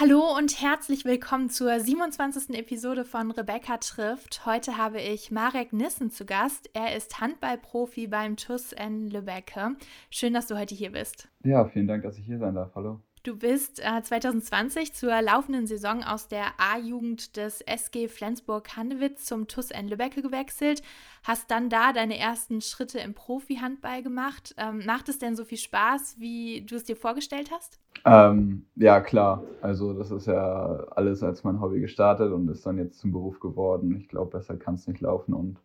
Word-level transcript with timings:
Hallo 0.00 0.34
und 0.34 0.62
herzlich 0.62 1.04
willkommen 1.04 1.50
zur 1.50 1.78
27. 1.78 2.56
Episode 2.58 3.04
von 3.04 3.32
Rebecca 3.32 3.76
trifft. 3.76 4.46
Heute 4.46 4.78
habe 4.78 4.98
ich 4.98 5.30
Marek 5.30 5.74
Nissen 5.74 6.10
zu 6.10 6.24
Gast. 6.24 6.70
Er 6.72 6.96
ist 6.96 7.20
Handballprofi 7.20 8.06
beim 8.06 8.38
TUS 8.38 8.72
in 8.72 9.10
Lübbecke. 9.10 9.76
Schön, 10.08 10.32
dass 10.32 10.46
du 10.46 10.58
heute 10.58 10.74
hier 10.74 10.92
bist. 10.92 11.28
Ja, 11.44 11.66
vielen 11.66 11.86
Dank, 11.86 12.02
dass 12.04 12.16
ich 12.16 12.24
hier 12.24 12.38
sein 12.38 12.54
darf. 12.54 12.74
Hallo. 12.74 13.02
Du 13.22 13.36
bist 13.36 13.80
äh, 13.80 14.02
2020 14.02 14.94
zur 14.94 15.20
laufenden 15.20 15.66
Saison 15.66 16.02
aus 16.02 16.28
der 16.28 16.46
A-Jugend 16.56 17.36
des 17.36 17.60
SG 17.60 18.08
Flensburg-Handewitt 18.08 19.18
zum 19.18 19.46
TUS 19.46 19.70
N 19.70 19.88
Lübbecke 19.88 20.22
gewechselt, 20.22 20.80
hast 21.22 21.50
dann 21.50 21.68
da 21.68 21.92
deine 21.92 22.18
ersten 22.18 22.62
Schritte 22.62 22.98
im 22.98 23.12
Profi-Handball 23.12 24.02
gemacht. 24.02 24.54
Ähm, 24.56 24.80
macht 24.86 25.10
es 25.10 25.18
denn 25.18 25.36
so 25.36 25.44
viel 25.44 25.58
Spaß, 25.58 26.16
wie 26.18 26.62
du 26.62 26.76
es 26.76 26.84
dir 26.84 26.96
vorgestellt 26.96 27.50
hast? 27.50 27.78
Ähm, 28.06 28.64
ja, 28.76 29.02
klar. 29.02 29.44
Also 29.60 29.92
das 29.92 30.10
ist 30.10 30.26
ja 30.26 30.86
alles 30.92 31.22
als 31.22 31.44
mein 31.44 31.60
Hobby 31.60 31.80
gestartet 31.80 32.32
und 32.32 32.48
ist 32.48 32.64
dann 32.64 32.78
jetzt 32.78 33.00
zum 33.00 33.12
Beruf 33.12 33.38
geworden. 33.38 33.96
Ich 33.96 34.08
glaube, 34.08 34.30
besser 34.30 34.56
kann 34.56 34.76
es 34.76 34.88
nicht 34.88 35.02
laufen. 35.02 35.34
Und 35.34 35.58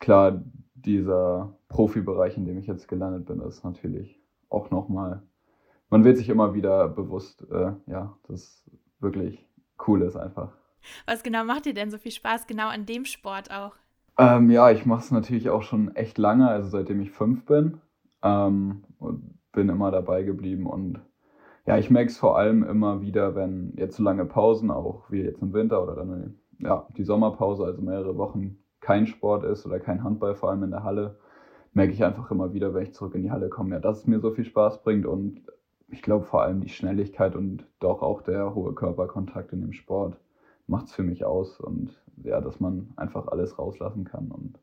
klar, 0.00 0.42
dieser 0.74 1.52
Profibereich, 1.68 2.38
in 2.38 2.46
dem 2.46 2.56
ich 2.56 2.66
jetzt 2.66 2.88
gelandet 2.88 3.26
bin, 3.26 3.42
ist 3.42 3.62
natürlich 3.62 4.18
auch 4.48 4.70
nochmal 4.70 5.22
man 5.92 6.04
wird 6.04 6.16
sich 6.16 6.30
immer 6.30 6.54
wieder 6.54 6.88
bewusst, 6.88 7.46
äh, 7.52 7.72
ja, 7.86 8.16
das 8.26 8.64
wirklich 8.98 9.46
cool 9.86 10.00
ist 10.00 10.16
einfach. 10.16 10.52
Was 11.06 11.22
genau 11.22 11.44
macht 11.44 11.66
dir 11.66 11.74
denn 11.74 11.90
so 11.90 11.98
viel 11.98 12.12
Spaß 12.12 12.46
genau 12.46 12.68
an 12.68 12.86
dem 12.86 13.04
Sport 13.04 13.50
auch? 13.50 13.74
Ähm, 14.18 14.50
ja, 14.50 14.70
ich 14.70 14.86
mache 14.86 15.00
es 15.00 15.10
natürlich 15.10 15.50
auch 15.50 15.62
schon 15.62 15.94
echt 15.94 16.16
lange, 16.16 16.48
also 16.48 16.70
seitdem 16.70 17.02
ich 17.02 17.10
fünf 17.10 17.44
bin 17.44 17.78
ähm, 18.22 18.84
und 18.98 19.38
bin 19.52 19.68
immer 19.68 19.90
dabei 19.90 20.22
geblieben 20.22 20.66
und 20.66 20.98
ja, 21.66 21.76
ich 21.76 21.90
merke 21.90 22.10
es 22.10 22.16
vor 22.16 22.38
allem 22.38 22.64
immer 22.64 23.02
wieder, 23.02 23.34
wenn 23.34 23.74
jetzt 23.76 23.96
so 23.96 24.02
lange 24.02 24.24
Pausen, 24.24 24.70
auch 24.70 25.10
wie 25.10 25.20
jetzt 25.20 25.42
im 25.42 25.52
Winter 25.52 25.82
oder 25.82 25.94
dann 25.94 26.40
ja, 26.58 26.88
die 26.96 27.04
Sommerpause, 27.04 27.64
also 27.64 27.82
mehrere 27.82 28.16
Wochen 28.16 28.56
kein 28.80 29.06
Sport 29.06 29.44
ist 29.44 29.66
oder 29.66 29.78
kein 29.78 30.02
Handball, 30.02 30.36
vor 30.36 30.50
allem 30.50 30.62
in 30.62 30.70
der 30.70 30.84
Halle, 30.84 31.18
merke 31.74 31.92
ich 31.92 32.02
einfach 32.02 32.30
immer 32.30 32.54
wieder, 32.54 32.72
wenn 32.72 32.82
ich 32.82 32.94
zurück 32.94 33.14
in 33.14 33.22
die 33.22 33.30
Halle 33.30 33.50
komme, 33.50 33.74
ja, 33.74 33.78
dass 33.78 33.98
es 33.98 34.06
mir 34.06 34.20
so 34.20 34.30
viel 34.30 34.44
Spaß 34.44 34.82
bringt 34.82 35.04
und 35.04 35.42
ich 35.92 36.02
glaube 36.02 36.24
vor 36.24 36.42
allem 36.42 36.60
die 36.60 36.70
Schnelligkeit 36.70 37.36
und 37.36 37.66
doch 37.78 38.02
auch 38.02 38.22
der 38.22 38.54
hohe 38.54 38.74
Körperkontakt 38.74 39.52
in 39.52 39.60
dem 39.60 39.72
Sport 39.72 40.18
macht 40.66 40.86
es 40.86 40.94
für 40.94 41.02
mich 41.02 41.24
aus 41.24 41.60
und 41.60 41.90
ja, 42.24 42.40
dass 42.40 42.60
man 42.60 42.92
einfach 42.96 43.28
alles 43.28 43.58
rauslassen 43.58 44.04
kann 44.04 44.30
und 44.30 44.58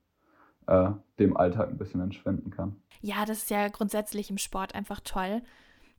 äh, 0.68 0.92
dem 1.20 1.38
Alltag 1.38 1.70
ein 1.70 1.78
bisschen 1.78 2.02
entschwinden 2.02 2.50
kann. 2.50 2.76
Ja, 3.02 3.26
das 3.26 3.40
ist 3.40 3.50
ja 3.50 3.68
grundsätzlich 3.68 4.30
im 4.30 4.38
Sport 4.38 4.74
einfach 4.74 5.00
toll. 5.02 5.42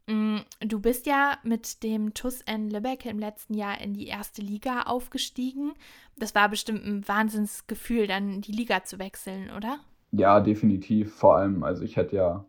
Mm, 0.07 0.39
du 0.61 0.81
bist 0.81 1.07
ja 1.07 1.39
mit 1.45 1.83
dem 1.85 2.13
TUS 2.13 2.41
N 2.43 2.69
Lübeck 2.69 3.07
im 3.07 3.19
letzten 3.19 3.55
Jahr 3.55 3.81
in 3.81 3.95
die 3.95 4.09
erste 4.09 4.43
Liga 4.43 4.83
aufgestiegen. 4.83 5.73
Das 6.17 6.35
war 6.35 6.49
bestimmt 6.49 6.85
ein 6.85 7.07
Wahnsinnsgefühl, 7.07 8.07
dann 8.07 8.41
die 8.41 8.53
Liga 8.53 8.83
zu 8.83 8.99
wechseln, 8.99 9.51
oder? 9.57 9.79
Ja, 10.11 10.41
definitiv. 10.41 11.15
Vor 11.15 11.37
allem, 11.37 11.63
also 11.63 11.85
ich 11.85 11.97
hätte 11.97 12.17
ja 12.17 12.45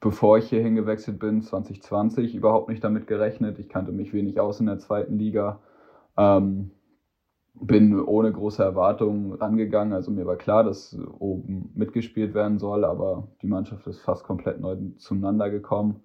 bevor 0.00 0.38
ich 0.38 0.48
hier 0.48 0.62
hingewechselt 0.62 1.18
bin, 1.18 1.42
2020, 1.42 2.34
überhaupt 2.34 2.68
nicht 2.68 2.82
damit 2.84 3.06
gerechnet. 3.06 3.58
Ich 3.58 3.68
kannte 3.68 3.92
mich 3.92 4.12
wenig 4.12 4.40
aus 4.40 4.60
in 4.60 4.66
der 4.66 4.78
zweiten 4.78 5.18
Liga. 5.18 5.60
Ähm, 6.16 6.70
bin 7.60 7.98
ohne 8.00 8.32
große 8.32 8.62
Erwartungen 8.62 9.32
rangegangen. 9.32 9.92
Also 9.92 10.10
mir 10.10 10.26
war 10.26 10.36
klar, 10.36 10.62
dass 10.62 10.96
oben 11.18 11.72
mitgespielt 11.74 12.34
werden 12.34 12.58
soll, 12.58 12.84
aber 12.84 13.28
die 13.42 13.48
Mannschaft 13.48 13.86
ist 13.88 14.00
fast 14.00 14.24
komplett 14.24 14.60
neu 14.60 14.76
zueinander 14.98 15.50
gekommen. 15.50 16.02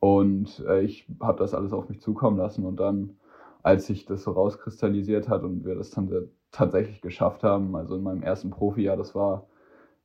Und 0.00 0.64
äh, 0.66 0.80
ich 0.82 1.06
habe 1.20 1.38
das 1.38 1.54
alles 1.54 1.72
auf 1.72 1.88
mich 1.88 2.00
zukommen 2.00 2.38
lassen. 2.38 2.64
Und 2.64 2.80
dann, 2.80 3.16
als 3.62 3.86
sich 3.86 4.06
das 4.06 4.24
so 4.24 4.32
rauskristallisiert 4.32 5.28
hat 5.28 5.44
und 5.44 5.64
wir 5.64 5.76
das 5.76 5.90
dann 5.90 6.10
tatsächlich 6.50 7.00
geschafft 7.02 7.44
haben, 7.44 7.76
also 7.76 7.96
in 7.96 8.02
meinem 8.02 8.22
ersten 8.22 8.50
Profijahr, 8.50 8.96
das 8.96 9.14
war, 9.14 9.46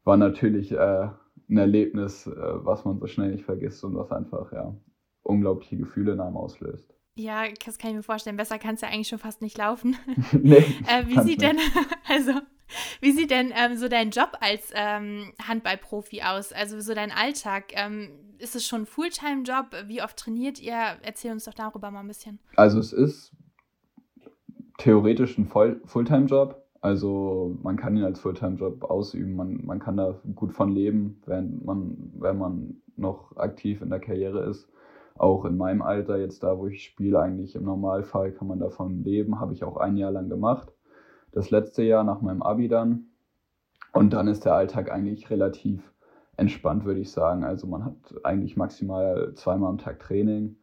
war 0.04 0.18
natürlich 0.18 0.72
äh, 0.72 1.08
ein 1.50 1.58
Erlebnis, 1.58 2.28
äh, 2.28 2.32
was 2.36 2.86
man 2.86 3.00
so 3.00 3.08
schnell 3.08 3.32
nicht 3.32 3.46
vergisst 3.46 3.84
und 3.84 3.96
was 3.96 4.12
einfach 4.12 4.52
ja 4.52 4.76
unglaubliche 5.24 5.78
Gefühle 5.78 6.14
in 6.14 6.20
einem 6.20 6.38
auslöst. 6.38 6.94
Ja, 7.18 7.46
das 7.66 7.78
kann 7.78 7.92
ich 7.92 7.96
mir 7.96 8.04
vorstellen. 8.04 8.36
Besser 8.36 8.60
kann 8.60 8.76
es 8.76 8.82
ja 8.82 8.90
eigentlich 8.90 9.08
schon 9.08 9.20
fast 9.20 9.42
nicht 9.42 9.58
laufen. 9.58 9.96
nee, 10.34 10.58
äh, 10.88 11.08
wie 11.08 11.20
sieht 11.22 11.42
denn, 11.42 11.58
also, 12.10 12.34
wie 13.00 13.12
sieht 13.12 13.32
denn 13.32 13.54
ähm, 13.56 13.78
so 13.78 13.88
dein 13.88 14.10
Job 14.10 14.38
als 14.42 14.72
ähm, 14.74 15.32
Handballprofi 15.48 16.24
aus? 16.24 16.52
Also 16.52 16.80
so 16.82 16.94
dein 16.94 17.12
Alltag? 17.12 17.72
Ähm, 17.74 18.10
ist 18.38 18.56
es 18.56 18.68
schon 18.68 18.82
ein 18.82 18.86
Fulltime-Job? 18.86 19.68
Wie 19.88 20.02
oft 20.02 20.18
trainiert 20.18 20.62
ihr? 20.62 20.98
Erzähl 21.04 21.32
uns 21.32 21.46
doch 21.46 21.54
darüber 21.54 21.90
mal 21.90 22.02
ein 22.02 22.08
bisschen. 22.08 22.40
Also 22.58 22.80
es 22.80 22.92
ist 22.92 23.32
theoretisch 24.78 25.38
ein 25.38 25.48
Fulltime-Job. 25.48 26.65
Also 26.86 27.58
man 27.64 27.78
kann 27.78 27.98
ihn 27.98 28.04
als 28.04 28.20
Fulltime-Job 28.20 28.84
ausüben, 28.84 29.36
man, 29.36 29.60
man 29.66 29.80
kann 29.80 29.98
da 29.98 30.20
gut 30.36 30.54
von 30.54 30.72
leben, 30.72 31.20
wenn 31.26 31.66
man, 31.66 32.12
wenn 32.20 32.38
man 32.38 32.76
noch 32.96 33.36
aktiv 33.38 33.82
in 33.82 33.90
der 33.90 34.00
Karriere 34.00 34.46
ist. 34.46 34.70
Auch 35.18 35.46
in 35.46 35.58
meinem 35.58 35.82
Alter, 35.82 36.20
jetzt 36.20 36.44
da, 36.44 36.60
wo 36.60 36.68
ich 36.68 36.84
spiele, 36.84 37.20
eigentlich 37.20 37.56
im 37.56 37.64
Normalfall 37.64 38.34
kann 38.34 38.48
man 38.48 38.60
davon 38.60 39.04
leben, 39.04 39.40
habe 39.40 39.52
ich 39.52 39.64
auch 39.64 39.78
ein 39.78 39.98
Jahr 39.98 40.12
lang 40.12 40.30
gemacht. 40.30 40.72
Das 41.32 41.50
letzte 41.50 41.82
Jahr 41.82 42.04
nach 42.04 42.22
meinem 42.22 42.44
Abi 42.44 42.68
dann. 42.68 43.08
Und 43.92 44.14
dann 44.14 44.28
ist 44.28 44.46
der 44.46 44.54
Alltag 44.54 44.92
eigentlich 44.92 45.32
relativ 45.32 45.92
entspannt, 46.38 46.86
würde 46.86 47.00
ich 47.00 47.10
sagen. 47.10 47.44
Also 47.44 47.66
man 47.66 47.84
hat 47.84 47.96
eigentlich 48.24 48.58
maximal 48.58 49.34
zweimal 49.34 49.72
am 49.72 49.80
Tag 49.80 49.98
Training 49.98 50.56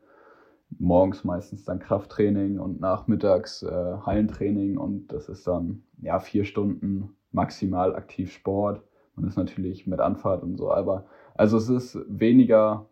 morgens 0.79 1.25
meistens 1.25 1.65
dann 1.65 1.79
Krafttraining 1.79 2.59
und 2.59 2.81
nachmittags 2.81 3.63
äh, 3.63 3.97
Hallentraining 4.05 4.79
und 4.79 5.09
das 5.09 5.29
ist 5.29 5.47
dann 5.47 5.83
ja 6.01 6.19
vier 6.21 6.45
Stunden 6.45 7.17
maximal 7.31 7.95
aktiv 7.95 8.33
Sport. 8.33 8.83
Man 9.17 9.27
ist 9.27 9.37
natürlich 9.37 9.87
mit 9.87 10.01
Anfahrt 10.01 10.43
und 10.43 10.57
so, 10.57 10.73
aber 10.73 11.07
also 11.35 11.57
es 11.57 11.69
ist 11.69 11.99
weniger 12.09 12.87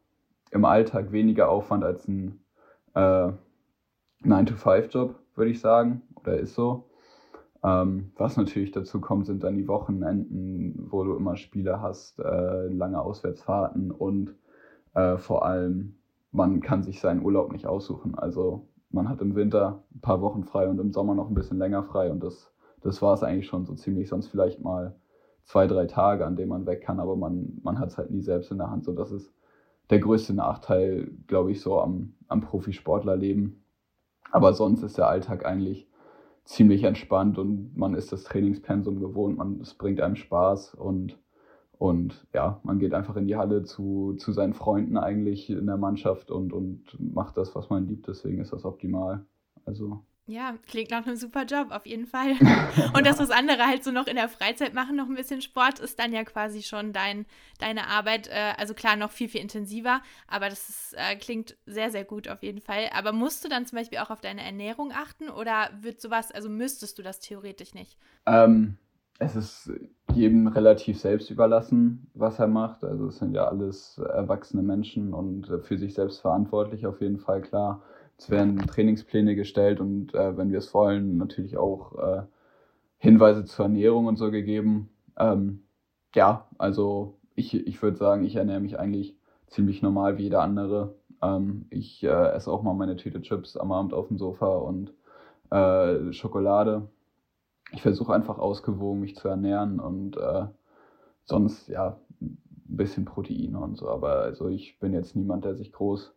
im 0.50 0.64
Alltag 0.64 1.12
weniger 1.12 1.48
Aufwand 1.48 1.84
als 1.84 2.08
ein 2.08 2.40
äh, 2.94 3.32
9-to-5-Job, 4.24 5.14
würde 5.34 5.50
ich 5.50 5.60
sagen, 5.60 6.02
oder 6.16 6.38
ist 6.38 6.54
so. 6.54 6.90
Ähm, 7.62 8.12
was 8.16 8.36
natürlich 8.36 8.72
dazu 8.72 9.00
kommt, 9.00 9.26
sind 9.26 9.44
dann 9.44 9.56
die 9.56 9.68
Wochenenden, 9.68 10.86
wo 10.90 11.04
du 11.04 11.14
immer 11.14 11.36
Spiele 11.36 11.80
hast, 11.80 12.18
äh, 12.18 12.66
lange 12.68 13.00
Auswärtsfahrten 13.00 13.90
und 13.90 14.34
äh, 14.94 15.18
vor 15.18 15.44
allem 15.44 15.94
man 16.32 16.60
kann 16.60 16.82
sich 16.82 17.00
seinen 17.00 17.22
Urlaub 17.22 17.52
nicht 17.52 17.66
aussuchen. 17.66 18.14
Also 18.14 18.68
man 18.90 19.08
hat 19.08 19.20
im 19.20 19.34
Winter 19.34 19.82
ein 19.94 20.00
paar 20.00 20.20
Wochen 20.20 20.44
frei 20.44 20.68
und 20.68 20.78
im 20.78 20.92
Sommer 20.92 21.14
noch 21.14 21.28
ein 21.28 21.34
bisschen 21.34 21.58
länger 21.58 21.82
frei 21.84 22.10
und 22.10 22.22
das, 22.22 22.52
das 22.82 23.02
war 23.02 23.14
es 23.14 23.22
eigentlich 23.22 23.46
schon 23.46 23.64
so 23.64 23.74
ziemlich. 23.74 24.08
Sonst 24.08 24.28
vielleicht 24.28 24.60
mal 24.60 24.96
zwei, 25.44 25.66
drei 25.66 25.86
Tage, 25.86 26.26
an 26.26 26.36
denen 26.36 26.50
man 26.50 26.66
weg 26.66 26.82
kann, 26.82 27.00
aber 27.00 27.16
man, 27.16 27.58
man 27.62 27.78
hat 27.78 27.88
es 27.88 27.98
halt 27.98 28.10
nie 28.10 28.22
selbst 28.22 28.50
in 28.50 28.58
der 28.58 28.70
Hand. 28.70 28.84
So, 28.84 28.92
das 28.92 29.10
ist 29.10 29.32
der 29.90 29.98
größte 29.98 30.34
Nachteil, 30.34 31.10
glaube 31.26 31.50
ich, 31.50 31.60
so 31.60 31.80
am, 31.80 32.14
am 32.28 32.40
Profisportlerleben. 32.40 33.64
Aber 34.30 34.52
sonst 34.52 34.82
ist 34.82 34.98
der 34.98 35.08
Alltag 35.08 35.44
eigentlich 35.44 35.88
ziemlich 36.44 36.84
entspannt 36.84 37.38
und 37.38 37.76
man 37.76 37.94
ist 37.94 38.12
das 38.12 38.24
Trainingspensum 38.24 39.00
gewohnt, 39.00 39.38
man, 39.38 39.60
es 39.60 39.74
bringt 39.74 40.00
einem 40.00 40.16
Spaß 40.16 40.74
und 40.74 41.18
und 41.80 42.26
ja, 42.34 42.60
man 42.62 42.78
geht 42.78 42.92
einfach 42.92 43.16
in 43.16 43.26
die 43.26 43.36
Halle 43.36 43.62
zu, 43.62 44.14
zu 44.18 44.32
seinen 44.32 44.52
Freunden 44.52 44.98
eigentlich 44.98 45.48
in 45.48 45.64
der 45.64 45.78
Mannschaft 45.78 46.30
und, 46.30 46.52
und 46.52 46.84
macht 47.00 47.38
das, 47.38 47.54
was 47.54 47.70
man 47.70 47.88
liebt. 47.88 48.06
Deswegen 48.06 48.38
ist 48.38 48.52
das 48.52 48.66
optimal. 48.66 49.24
Also. 49.64 50.04
Ja, 50.26 50.58
klingt 50.68 50.90
nach 50.90 51.06
einem 51.06 51.16
super 51.16 51.46
Job, 51.46 51.68
auf 51.70 51.86
jeden 51.86 52.04
Fall. 52.06 52.32
Und 52.94 53.06
das, 53.06 53.18
was 53.18 53.30
andere 53.30 53.66
halt 53.66 53.82
so 53.82 53.92
noch 53.92 54.06
in 54.08 54.16
der 54.16 54.28
Freizeit 54.28 54.74
machen, 54.74 54.94
noch 54.94 55.08
ein 55.08 55.14
bisschen 55.14 55.40
Sport, 55.40 55.78
ist 55.78 55.98
dann 55.98 56.12
ja 56.12 56.22
quasi 56.22 56.62
schon 56.62 56.92
dein, 56.92 57.24
deine 57.58 57.86
Arbeit. 57.86 58.28
Äh, 58.28 58.52
also 58.58 58.74
klar, 58.74 58.96
noch 58.96 59.10
viel, 59.10 59.30
viel 59.30 59.40
intensiver, 59.40 60.02
aber 60.28 60.50
das 60.50 60.68
ist, 60.68 60.94
äh, 60.98 61.16
klingt 61.16 61.56
sehr, 61.64 61.90
sehr 61.90 62.04
gut 62.04 62.28
auf 62.28 62.42
jeden 62.42 62.60
Fall. 62.60 62.90
Aber 62.94 63.12
musst 63.12 63.42
du 63.42 63.48
dann 63.48 63.64
zum 63.64 63.78
Beispiel 63.78 63.98
auch 63.98 64.10
auf 64.10 64.20
deine 64.20 64.44
Ernährung 64.44 64.92
achten 64.92 65.30
oder 65.30 65.70
wird 65.80 66.02
sowas, 66.02 66.30
also 66.30 66.50
müsstest 66.50 66.98
du 66.98 67.02
das 67.02 67.20
theoretisch 67.20 67.72
nicht? 67.72 67.96
Ähm, 68.26 68.76
es 69.20 69.36
ist 69.36 69.70
jedem 70.14 70.48
relativ 70.48 70.98
selbst 70.98 71.30
überlassen, 71.30 72.10
was 72.14 72.38
er 72.38 72.48
macht. 72.48 72.82
Also 72.82 73.06
es 73.08 73.18
sind 73.18 73.34
ja 73.34 73.46
alles 73.46 73.98
erwachsene 73.98 74.62
Menschen 74.62 75.12
und 75.12 75.48
äh, 75.50 75.60
für 75.60 75.78
sich 75.78 75.94
selbst 75.94 76.20
verantwortlich 76.20 76.86
auf 76.86 77.00
jeden 77.00 77.18
Fall 77.18 77.42
klar. 77.42 77.82
Es 78.18 78.30
werden 78.30 78.58
Trainingspläne 78.58 79.36
gestellt 79.36 79.78
und 79.78 80.14
äh, 80.14 80.36
wenn 80.36 80.50
wir 80.50 80.58
es 80.58 80.74
wollen, 80.74 81.18
natürlich 81.18 81.58
auch 81.58 81.96
äh, 81.98 82.22
Hinweise 82.98 83.44
zur 83.44 83.66
Ernährung 83.66 84.06
und 84.06 84.16
so 84.16 84.30
gegeben. 84.30 84.88
Ähm, 85.18 85.62
ja, 86.14 86.48
also 86.58 87.18
ich, 87.34 87.54
ich 87.54 87.82
würde 87.82 87.98
sagen, 87.98 88.24
ich 88.24 88.36
ernähre 88.36 88.60
mich 88.60 88.78
eigentlich 88.78 89.16
ziemlich 89.46 89.82
normal 89.82 90.16
wie 90.16 90.24
jeder 90.24 90.42
andere. 90.42 90.94
Ähm, 91.22 91.66
ich 91.68 92.02
äh, 92.02 92.08
esse 92.08 92.50
auch 92.50 92.62
mal 92.62 92.74
meine 92.74 92.96
Tüte 92.96 93.20
Chips 93.20 93.56
am 93.56 93.70
Abend 93.70 93.92
auf 93.92 94.08
dem 94.08 94.16
Sofa 94.16 94.56
und 94.56 94.94
äh, 95.50 96.12
Schokolade. 96.12 96.88
Ich 97.72 97.82
versuche 97.82 98.14
einfach 98.14 98.38
ausgewogen 98.38 99.00
mich 99.00 99.16
zu 99.16 99.28
ernähren 99.28 99.80
und 99.80 100.16
äh, 100.16 100.46
sonst 101.24 101.68
ja 101.68 101.98
ein 102.20 102.38
bisschen 102.66 103.04
Proteine 103.04 103.58
und 103.58 103.76
so. 103.76 103.88
Aber 103.88 104.20
also 104.20 104.48
ich 104.48 104.78
bin 104.78 104.92
jetzt 104.92 105.16
niemand, 105.16 105.44
der 105.44 105.54
sich 105.54 105.72
groß 105.72 106.14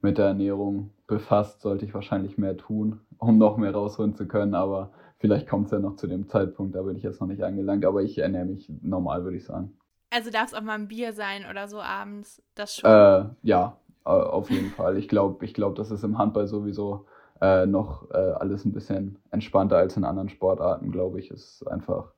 mit 0.00 0.18
der 0.18 0.26
Ernährung 0.26 0.90
befasst, 1.06 1.62
sollte 1.62 1.84
ich 1.84 1.94
wahrscheinlich 1.94 2.38
mehr 2.38 2.56
tun, 2.56 3.00
um 3.18 3.38
noch 3.38 3.56
mehr 3.56 3.72
rausholen 3.72 4.14
zu 4.14 4.26
können. 4.26 4.54
Aber 4.54 4.90
vielleicht 5.18 5.48
kommt 5.48 5.66
es 5.66 5.72
ja 5.72 5.78
noch 5.78 5.96
zu 5.96 6.06
dem 6.06 6.28
Zeitpunkt, 6.28 6.74
da 6.74 6.82
bin 6.82 6.96
ich 6.96 7.02
jetzt 7.02 7.20
noch 7.20 7.28
nicht 7.28 7.42
angelangt. 7.42 7.84
Aber 7.84 8.02
ich 8.02 8.18
ernähre 8.18 8.46
mich 8.46 8.70
normal, 8.82 9.24
würde 9.24 9.36
ich 9.36 9.44
sagen. 9.44 9.76
Also 10.10 10.30
darf 10.30 10.48
es 10.48 10.54
auch 10.54 10.62
mal 10.62 10.74
ein 10.74 10.88
Bier 10.88 11.12
sein 11.12 11.44
oder 11.50 11.68
so 11.68 11.80
abends, 11.80 12.42
das 12.54 12.76
schon? 12.76 12.90
Äh, 12.90 13.24
ja, 13.42 13.76
auf 14.04 14.50
jeden 14.50 14.70
Fall. 14.70 14.96
Ich 14.98 15.08
glaube, 15.08 15.44
ich 15.44 15.54
glaub, 15.54 15.74
das 15.74 15.90
ist 15.90 16.04
im 16.04 16.18
Handball 16.18 16.46
sowieso 16.46 17.06
äh, 17.40 17.66
noch 17.66 18.10
äh, 18.10 18.16
alles 18.16 18.64
ein 18.64 18.72
bisschen 18.72 19.18
entspannter 19.30 19.76
als 19.76 19.96
in 19.96 20.04
anderen 20.04 20.28
Sportarten, 20.28 20.92
glaube 20.92 21.20
ich. 21.20 21.30
Es 21.30 21.60
ist 21.60 21.68
einfach, 21.68 22.12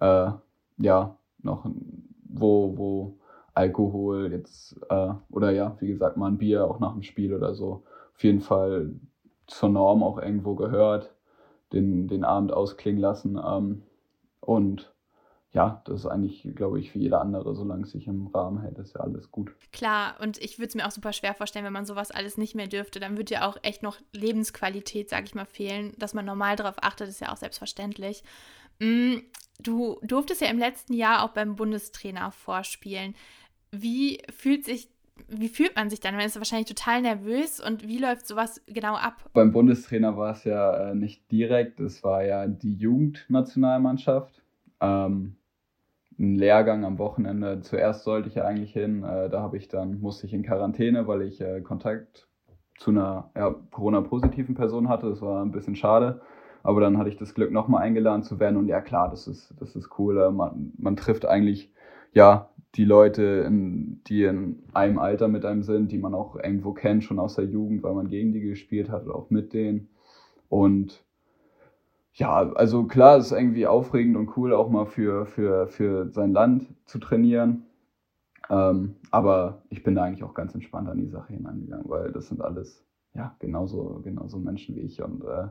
äh, 0.00 0.30
ja, 0.78 1.16
noch 1.42 1.66
wo, 2.28 2.76
wo 2.76 3.18
Alkohol 3.54 4.32
jetzt, 4.32 4.80
äh, 4.88 5.12
oder 5.30 5.50
ja, 5.50 5.76
wie 5.80 5.88
gesagt, 5.88 6.16
mal 6.16 6.28
ein 6.28 6.38
Bier 6.38 6.66
auch 6.66 6.80
nach 6.80 6.92
dem 6.92 7.02
Spiel 7.02 7.34
oder 7.34 7.54
so, 7.54 7.84
auf 8.14 8.22
jeden 8.22 8.40
Fall 8.40 8.90
zur 9.46 9.68
Norm 9.68 10.02
auch 10.02 10.18
irgendwo 10.18 10.54
gehört, 10.54 11.14
den, 11.72 12.08
den 12.08 12.24
Abend 12.24 12.52
ausklingen 12.52 13.00
lassen. 13.00 13.40
Ähm, 13.44 13.82
und 14.40 14.92
ja, 15.52 15.82
das 15.84 16.00
ist 16.00 16.06
eigentlich, 16.06 16.48
glaube 16.54 16.78
ich, 16.78 16.94
wie 16.94 17.00
jeder 17.00 17.20
andere, 17.20 17.56
solange 17.56 17.82
es 17.82 17.90
sich 17.90 18.06
im 18.06 18.28
Rahmen 18.28 18.60
hält, 18.60 18.78
ist 18.78 18.94
ja 18.94 19.00
alles 19.00 19.32
gut. 19.32 19.52
Klar, 19.72 20.14
und 20.20 20.38
ich 20.38 20.58
würde 20.58 20.68
es 20.68 20.74
mir 20.76 20.86
auch 20.86 20.92
super 20.92 21.12
schwer 21.12 21.34
vorstellen, 21.34 21.64
wenn 21.64 21.72
man 21.72 21.86
sowas 21.86 22.12
alles 22.12 22.38
nicht 22.38 22.54
mehr 22.54 22.68
dürfte, 22.68 23.00
dann 23.00 23.16
würde 23.16 23.34
ja 23.34 23.48
auch 23.48 23.56
echt 23.62 23.82
noch 23.82 23.98
Lebensqualität, 24.12 25.10
sage 25.10 25.24
ich 25.24 25.34
mal, 25.34 25.46
fehlen. 25.46 25.92
Dass 25.98 26.14
man 26.14 26.24
normal 26.24 26.54
darauf 26.54 26.76
achtet, 26.82 27.08
ist 27.08 27.20
ja 27.20 27.32
auch 27.32 27.36
selbstverständlich. 27.36 28.22
Mm, 28.78 29.16
du 29.60 29.98
durftest 30.02 30.40
ja 30.40 30.48
im 30.48 30.58
letzten 30.58 30.92
Jahr 30.92 31.24
auch 31.24 31.30
beim 31.30 31.56
Bundestrainer 31.56 32.30
vorspielen. 32.30 33.16
Wie 33.72 34.22
fühlt 34.30 34.64
sich 34.64 34.88
wie 35.28 35.48
fühlt 35.48 35.76
man 35.76 35.90
sich 35.90 36.00
dann? 36.00 36.16
Man 36.16 36.24
ist 36.24 36.36
wahrscheinlich 36.36 36.68
total 36.68 37.02
nervös 37.02 37.60
und 37.60 37.86
wie 37.86 37.98
läuft 37.98 38.26
sowas 38.26 38.62
genau 38.66 38.94
ab? 38.94 39.28
Beim 39.34 39.52
Bundestrainer 39.52 40.16
war 40.16 40.32
es 40.32 40.44
ja 40.44 40.90
äh, 40.90 40.94
nicht 40.94 41.30
direkt, 41.30 41.78
es 41.78 42.02
war 42.02 42.24
ja 42.24 42.46
die 42.46 42.74
Jugendnationalmannschaft. 42.74 44.42
Ähm, 44.80 45.36
einen 46.20 46.36
Lehrgang 46.36 46.84
am 46.84 46.98
Wochenende. 46.98 47.60
Zuerst 47.62 48.04
sollte 48.04 48.28
ich 48.28 48.34
ja 48.34 48.44
eigentlich 48.44 48.72
hin, 48.72 49.02
äh, 49.02 49.30
da 49.30 49.40
habe 49.40 49.56
ich 49.56 49.68
dann, 49.68 50.00
musste 50.00 50.26
ich 50.26 50.34
in 50.34 50.42
Quarantäne, 50.42 51.06
weil 51.06 51.22
ich 51.22 51.40
äh, 51.40 51.60
Kontakt 51.62 52.28
zu 52.78 52.90
einer 52.90 53.30
ja, 53.36 53.54
Corona-positiven 53.70 54.54
Person 54.54 54.88
hatte. 54.88 55.08
Das 55.08 55.22
war 55.22 55.42
ein 55.42 55.52
bisschen 55.52 55.76
schade. 55.76 56.20
Aber 56.62 56.80
dann 56.80 56.98
hatte 56.98 57.08
ich 57.08 57.16
das 57.16 57.34
Glück, 57.34 57.52
nochmal 57.52 57.82
eingeladen 57.82 58.22
zu 58.22 58.38
werden. 58.38 58.56
Und 58.56 58.66
ja, 58.66 58.82
klar, 58.82 59.08
das 59.08 59.26
ist, 59.26 59.54
das 59.58 59.74
ist 59.76 59.98
cool. 59.98 60.18
Äh, 60.18 60.30
man, 60.30 60.72
man 60.76 60.96
trifft 60.96 61.24
eigentlich, 61.24 61.72
ja, 62.12 62.50
die 62.74 62.84
Leute, 62.84 63.22
in, 63.46 64.02
die 64.06 64.24
in 64.24 64.62
einem 64.74 64.98
Alter 64.98 65.26
mit 65.28 65.44
einem 65.44 65.62
sind, 65.62 65.90
die 65.90 65.98
man 65.98 66.14
auch 66.14 66.36
irgendwo 66.36 66.72
kennt, 66.72 67.02
schon 67.02 67.18
aus 67.18 67.34
der 67.34 67.46
Jugend, 67.46 67.82
weil 67.82 67.94
man 67.94 68.08
gegen 68.08 68.32
die 68.32 68.40
gespielt 68.40 68.90
hat 68.90 69.06
oder 69.06 69.16
auch 69.16 69.30
mit 69.30 69.52
denen. 69.52 69.88
Und 70.48 71.04
ja, 72.14 72.52
also 72.52 72.84
klar, 72.84 73.18
es 73.18 73.26
ist 73.26 73.32
irgendwie 73.32 73.66
aufregend 73.66 74.16
und 74.16 74.36
cool, 74.36 74.52
auch 74.52 74.68
mal 74.68 74.86
für, 74.86 75.26
für, 75.26 75.68
für 75.68 76.10
sein 76.10 76.32
Land 76.32 76.66
zu 76.84 76.98
trainieren. 76.98 77.66
Ähm, 78.48 78.96
aber 79.10 79.62
ich 79.70 79.82
bin 79.82 79.94
da 79.94 80.02
eigentlich 80.02 80.24
auch 80.24 80.34
ganz 80.34 80.54
entspannt 80.54 80.88
an 80.88 80.98
die 80.98 81.08
Sache 81.08 81.32
hineingegangen, 81.32 81.88
weil 81.88 82.12
das 82.12 82.28
sind 82.28 82.42
alles, 82.42 82.84
ja, 83.14 83.34
genauso, 83.38 84.00
genauso 84.02 84.38
Menschen 84.38 84.74
wie 84.74 84.80
ich. 84.80 85.02
Und 85.02 85.24
äh, 85.24 85.48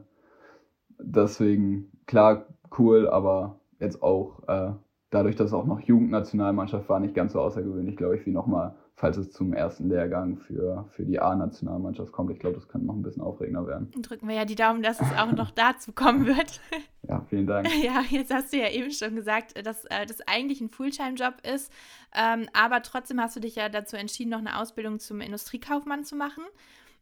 deswegen, 1.00 1.92
klar, 2.06 2.46
cool, 2.78 3.08
aber 3.08 3.60
jetzt 3.80 4.04
auch 4.04 4.44
äh, 4.48 4.74
dadurch, 5.10 5.38
dass 5.38 5.48
es 5.48 5.54
auch 5.54 5.66
noch 5.66 5.80
Jugendnationalmannschaft 5.80 6.90
war, 6.90 7.00
nicht 7.00 7.16
ganz 7.16 7.34
so 7.34 7.40
außergewöhnlich, 7.40 7.96
glaube 7.96 8.18
ich, 8.18 8.26
wie 8.26 8.32
nochmal 8.32 8.76
falls 9.00 9.16
es 9.16 9.32
zum 9.32 9.54
ersten 9.54 9.88
Lehrgang 9.88 10.38
für, 10.38 10.86
für 10.92 11.06
die 11.06 11.22
A-Nationalmannschaft 11.22 12.12
kommt. 12.12 12.32
Ich 12.32 12.40
glaube, 12.40 12.56
das 12.56 12.68
könnte 12.68 12.86
noch 12.86 12.96
ein 12.96 13.02
bisschen 13.02 13.22
aufregender 13.22 13.66
werden. 13.66 13.90
Drücken 14.02 14.28
wir 14.28 14.36
ja 14.36 14.44
die 14.44 14.56
Daumen, 14.56 14.84
dass 14.84 15.00
es 15.00 15.08
auch 15.18 15.32
noch 15.32 15.52
dazu 15.52 15.92
kommen 15.94 16.28
wird. 16.28 16.62
Ja, 17.08 17.26
vielen 17.28 17.48
Dank. 17.48 17.68
Ja, 17.84 18.04
jetzt 18.08 18.32
hast 18.32 18.54
du 18.54 18.58
ja 18.58 18.70
eben 18.70 18.92
schon 18.92 19.16
gesagt, 19.16 19.66
dass 19.66 19.86
äh, 19.86 20.06
das 20.06 20.22
eigentlich 20.28 20.62
ein 20.62 20.70
Fulltime-Job 20.70 21.36
ist, 21.42 21.72
ähm, 22.14 22.48
aber 22.54 22.84
trotzdem 22.84 23.20
hast 23.20 23.36
du 23.36 23.40
dich 23.40 23.56
ja 23.56 23.68
dazu 23.68 23.96
entschieden, 23.96 24.30
noch 24.30 24.40
eine 24.40 24.60
Ausbildung 24.60 25.00
zum 25.00 25.20
Industriekaufmann 25.22 26.04
zu 26.04 26.16
machen. 26.16 26.44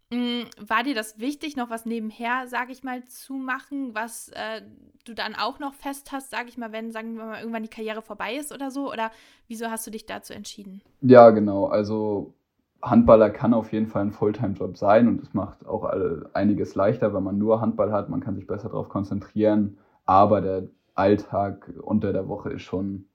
Mm, 0.09 0.43
war 0.57 0.83
dir 0.83 0.95
das 0.95 1.19
wichtig, 1.19 1.57
noch 1.57 1.69
was 1.69 1.85
nebenher, 1.85 2.47
sage 2.47 2.71
ich 2.71 2.81
mal, 2.83 3.03
zu 3.03 3.33
machen, 3.33 3.93
was 3.93 4.29
äh, 4.29 4.61
du 5.03 5.13
dann 5.13 5.35
auch 5.35 5.59
noch 5.59 5.73
fest 5.73 6.13
hast, 6.13 6.29
sage 6.29 6.47
ich 6.47 6.57
mal, 6.57 6.71
wenn, 6.71 6.91
sagen 6.91 7.17
wir 7.17 7.25
mal, 7.25 7.39
irgendwann 7.39 7.63
die 7.63 7.69
Karriere 7.69 8.01
vorbei 8.01 8.35
ist 8.35 8.53
oder 8.53 8.71
so? 8.71 8.91
Oder 8.91 9.11
wieso 9.47 9.67
hast 9.69 9.85
du 9.85 9.91
dich 9.91 10.05
dazu 10.05 10.33
entschieden? 10.33 10.81
Ja, 11.01 11.31
genau. 11.31 11.65
Also 11.65 12.33
Handballer 12.81 13.29
kann 13.31 13.53
auf 13.53 13.73
jeden 13.73 13.87
Fall 13.87 14.03
ein 14.03 14.11
Fulltime-Job 14.11 14.77
sein 14.77 15.09
und 15.09 15.21
es 15.21 15.33
macht 15.33 15.65
auch 15.65 15.83
alle, 15.83 16.29
einiges 16.33 16.75
leichter, 16.75 17.13
wenn 17.13 17.23
man 17.23 17.37
nur 17.37 17.59
Handball 17.59 17.91
hat. 17.91 18.09
Man 18.09 18.21
kann 18.21 18.35
sich 18.35 18.47
besser 18.47 18.69
darauf 18.69 18.87
konzentrieren, 18.87 19.77
aber 20.05 20.39
der 20.39 20.69
Alltag 20.95 21.69
unter 21.81 22.13
der 22.13 22.29
Woche 22.29 22.51
ist 22.51 22.61
schon 22.61 23.09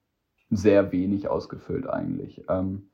sehr 0.51 0.93
wenig 0.93 1.29
ausgefüllt 1.29 1.89
eigentlich. 1.89 2.45
Ähm, 2.49 2.91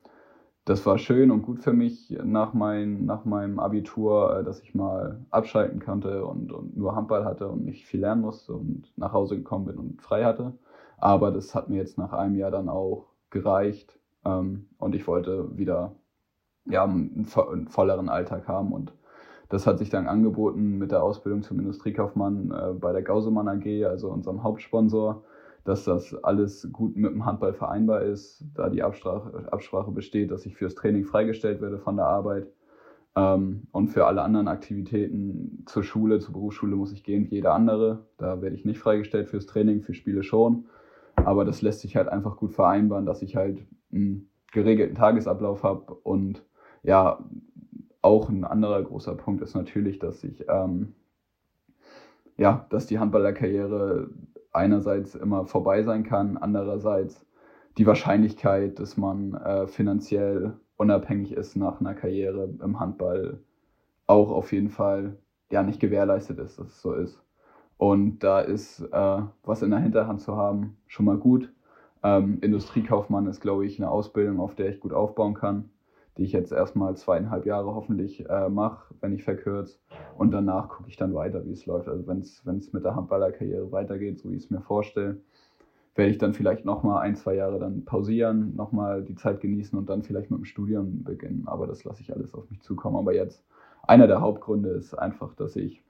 das 0.68 0.84
war 0.84 0.98
schön 0.98 1.30
und 1.30 1.42
gut 1.42 1.60
für 1.60 1.72
mich 1.72 2.14
nach, 2.22 2.52
mein, 2.52 3.06
nach 3.06 3.24
meinem 3.24 3.58
Abitur, 3.58 4.38
äh, 4.38 4.44
dass 4.44 4.60
ich 4.60 4.74
mal 4.74 5.24
abschalten 5.30 5.80
konnte 5.80 6.26
und, 6.26 6.52
und 6.52 6.76
nur 6.76 6.94
Handball 6.94 7.24
hatte 7.24 7.48
und 7.48 7.64
nicht 7.64 7.86
viel 7.86 8.00
lernen 8.00 8.20
musste 8.20 8.52
und 8.52 8.92
nach 8.96 9.12
Hause 9.12 9.36
gekommen 9.36 9.64
bin 9.64 9.78
und 9.78 10.02
frei 10.02 10.24
hatte. 10.24 10.52
Aber 10.98 11.30
das 11.30 11.54
hat 11.54 11.70
mir 11.70 11.76
jetzt 11.76 11.96
nach 11.96 12.12
einem 12.12 12.34
Jahr 12.34 12.50
dann 12.50 12.68
auch 12.68 13.06
gereicht 13.30 13.98
ähm, 14.26 14.68
und 14.78 14.94
ich 14.94 15.06
wollte 15.06 15.56
wieder 15.56 15.94
ja, 16.66 16.84
einen, 16.84 17.26
einen 17.50 17.68
volleren 17.68 18.10
Alltag 18.10 18.46
haben 18.46 18.72
und 18.72 18.92
das 19.48 19.66
hat 19.66 19.78
sich 19.78 19.88
dann 19.88 20.06
angeboten 20.06 20.76
mit 20.76 20.90
der 20.90 21.02
Ausbildung 21.02 21.42
zum 21.42 21.58
Industriekaufmann 21.60 22.50
äh, 22.50 22.74
bei 22.74 22.92
der 22.92 23.02
Gausemann 23.02 23.48
AG, 23.48 23.86
also 23.86 24.10
unserem 24.10 24.42
Hauptsponsor 24.42 25.24
dass 25.64 25.84
das 25.84 26.14
alles 26.24 26.68
gut 26.72 26.96
mit 26.96 27.10
dem 27.12 27.26
Handball 27.26 27.52
vereinbar 27.52 28.02
ist, 28.02 28.44
da 28.54 28.68
die 28.68 28.82
Absprache, 28.82 29.52
Absprache 29.52 29.90
besteht, 29.90 30.30
dass 30.30 30.46
ich 30.46 30.56
fürs 30.56 30.74
Training 30.74 31.04
freigestellt 31.04 31.60
werde 31.60 31.78
von 31.78 31.96
der 31.96 32.06
Arbeit. 32.06 32.46
Ähm, 33.16 33.64
und 33.72 33.88
für 33.88 34.06
alle 34.06 34.22
anderen 34.22 34.48
Aktivitäten 34.48 35.64
zur 35.66 35.82
Schule, 35.82 36.20
zur 36.20 36.34
Berufsschule 36.34 36.76
muss 36.76 36.92
ich 36.92 37.04
gehen 37.04 37.30
wie 37.30 37.36
jeder 37.36 37.54
andere. 37.54 38.06
Da 38.16 38.40
werde 38.40 38.56
ich 38.56 38.64
nicht 38.64 38.78
freigestellt 38.78 39.28
fürs 39.28 39.46
Training, 39.46 39.82
für 39.82 39.94
Spiele 39.94 40.22
schon. 40.22 40.66
Aber 41.16 41.44
das 41.44 41.62
lässt 41.62 41.80
sich 41.80 41.96
halt 41.96 42.08
einfach 42.08 42.36
gut 42.36 42.52
vereinbaren, 42.52 43.06
dass 43.06 43.22
ich 43.22 43.36
halt 43.36 43.66
einen 43.92 44.30
geregelten 44.52 44.94
Tagesablauf 44.94 45.64
habe. 45.64 45.94
Und 45.94 46.44
ja, 46.82 47.18
auch 48.02 48.28
ein 48.28 48.44
anderer 48.44 48.82
großer 48.82 49.14
Punkt 49.16 49.42
ist 49.42 49.54
natürlich, 49.54 49.98
dass 49.98 50.22
ich 50.22 50.44
ähm, 50.48 50.94
ja, 52.38 52.66
dass 52.70 52.86
die 52.86 53.00
Handballerkarriere 53.00 54.08
einerseits 54.52 55.14
immer 55.14 55.46
vorbei 55.46 55.82
sein 55.82 56.04
kann, 56.04 56.36
andererseits 56.36 57.24
die 57.76 57.86
Wahrscheinlichkeit, 57.86 58.78
dass 58.78 58.96
man 58.96 59.34
äh, 59.34 59.66
finanziell 59.66 60.54
unabhängig 60.76 61.32
ist 61.32 61.56
nach 61.56 61.80
einer 61.80 61.94
Karriere 61.94 62.48
im 62.62 62.80
Handball, 62.80 63.40
auch 64.06 64.30
auf 64.30 64.52
jeden 64.52 64.70
Fall 64.70 65.16
ja 65.50 65.62
nicht 65.62 65.80
gewährleistet 65.80 66.38
ist, 66.38 66.58
dass 66.58 66.68
es 66.68 66.82
so 66.82 66.92
ist. 66.94 67.22
Und 67.76 68.20
da 68.20 68.40
ist 68.40 68.80
äh, 68.80 69.22
was 69.44 69.62
in 69.62 69.70
der 69.70 69.80
Hinterhand 69.80 70.20
zu 70.20 70.36
haben 70.36 70.76
schon 70.86 71.06
mal 71.06 71.16
gut. 71.16 71.52
Ähm, 72.02 72.38
Industriekaufmann 72.40 73.26
ist, 73.26 73.40
glaube 73.40 73.66
ich, 73.66 73.78
eine 73.78 73.90
Ausbildung, 73.90 74.40
auf 74.40 74.54
der 74.54 74.70
ich 74.70 74.80
gut 74.80 74.92
aufbauen 74.92 75.34
kann 75.34 75.70
die 76.18 76.24
ich 76.24 76.32
jetzt 76.32 76.52
erstmal 76.52 76.96
zweieinhalb 76.96 77.46
Jahre 77.46 77.74
hoffentlich 77.74 78.28
äh, 78.28 78.48
mache, 78.48 78.92
wenn 79.00 79.14
ich 79.14 79.22
verkürze. 79.22 79.78
Und 80.16 80.32
danach 80.32 80.68
gucke 80.68 80.88
ich 80.88 80.96
dann 80.96 81.14
weiter, 81.14 81.46
wie 81.46 81.52
es 81.52 81.64
läuft. 81.64 81.88
Also 81.88 82.06
wenn 82.08 82.18
es 82.18 82.72
mit 82.72 82.84
der 82.84 82.96
Handballerkarriere 82.96 83.70
weitergeht, 83.70 84.18
so 84.18 84.30
wie 84.30 84.36
ich 84.36 84.44
es 84.44 84.50
mir 84.50 84.60
vorstelle, 84.60 85.20
werde 85.94 86.10
ich 86.10 86.18
dann 86.18 86.34
vielleicht 86.34 86.64
nochmal 86.64 87.02
ein, 87.02 87.14
zwei 87.14 87.34
Jahre 87.34 87.58
dann 87.58 87.84
pausieren, 87.84 88.54
nochmal 88.56 89.04
die 89.04 89.14
Zeit 89.14 89.40
genießen 89.40 89.78
und 89.78 89.88
dann 89.88 90.02
vielleicht 90.02 90.30
mit 90.30 90.38
dem 90.38 90.44
Studium 90.44 91.04
beginnen. 91.04 91.44
Aber 91.46 91.66
das 91.66 91.84
lasse 91.84 92.02
ich 92.02 92.14
alles 92.14 92.34
auf 92.34 92.50
mich 92.50 92.60
zukommen. 92.62 92.96
Aber 92.96 93.14
jetzt, 93.14 93.44
einer 93.82 94.08
der 94.08 94.20
Hauptgründe 94.20 94.70
ist 94.70 94.94
einfach, 94.94 95.34
dass 95.34 95.54
ich 95.54 95.82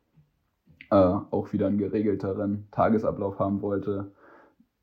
äh, 0.90 0.94
auch 0.94 1.52
wieder 1.52 1.66
einen 1.66 1.78
geregelteren 1.78 2.68
Tagesablauf 2.70 3.38
haben 3.38 3.62
wollte, 3.62 4.12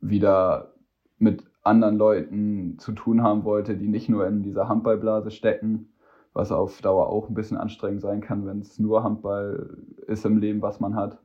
wieder 0.02 0.74
mit 1.18 1.44
anderen 1.66 1.98
Leuten 1.98 2.78
zu 2.80 2.92
tun 2.92 3.24
haben 3.24 3.44
wollte, 3.44 3.76
die 3.76 3.88
nicht 3.88 4.08
nur 4.08 4.28
in 4.28 4.44
dieser 4.44 4.68
Handballblase 4.68 5.32
stecken, 5.32 5.90
was 6.34 6.52
auf 6.52 6.82
Dauer 6.82 7.08
auch 7.08 7.30
ein 7.30 7.34
bisschen 7.34 7.58
anstrengend 7.58 8.02
sein 8.02 8.22
kann, 8.22 8.46
wenn 8.46 8.60
es 8.60 8.78
nur 8.80 9.04
Handball 9.04 9.78
ist 10.08 10.26
im 10.26 10.38
Leben, 10.38 10.62
was 10.62 10.80
man 10.80 10.96
hat. 10.96 11.18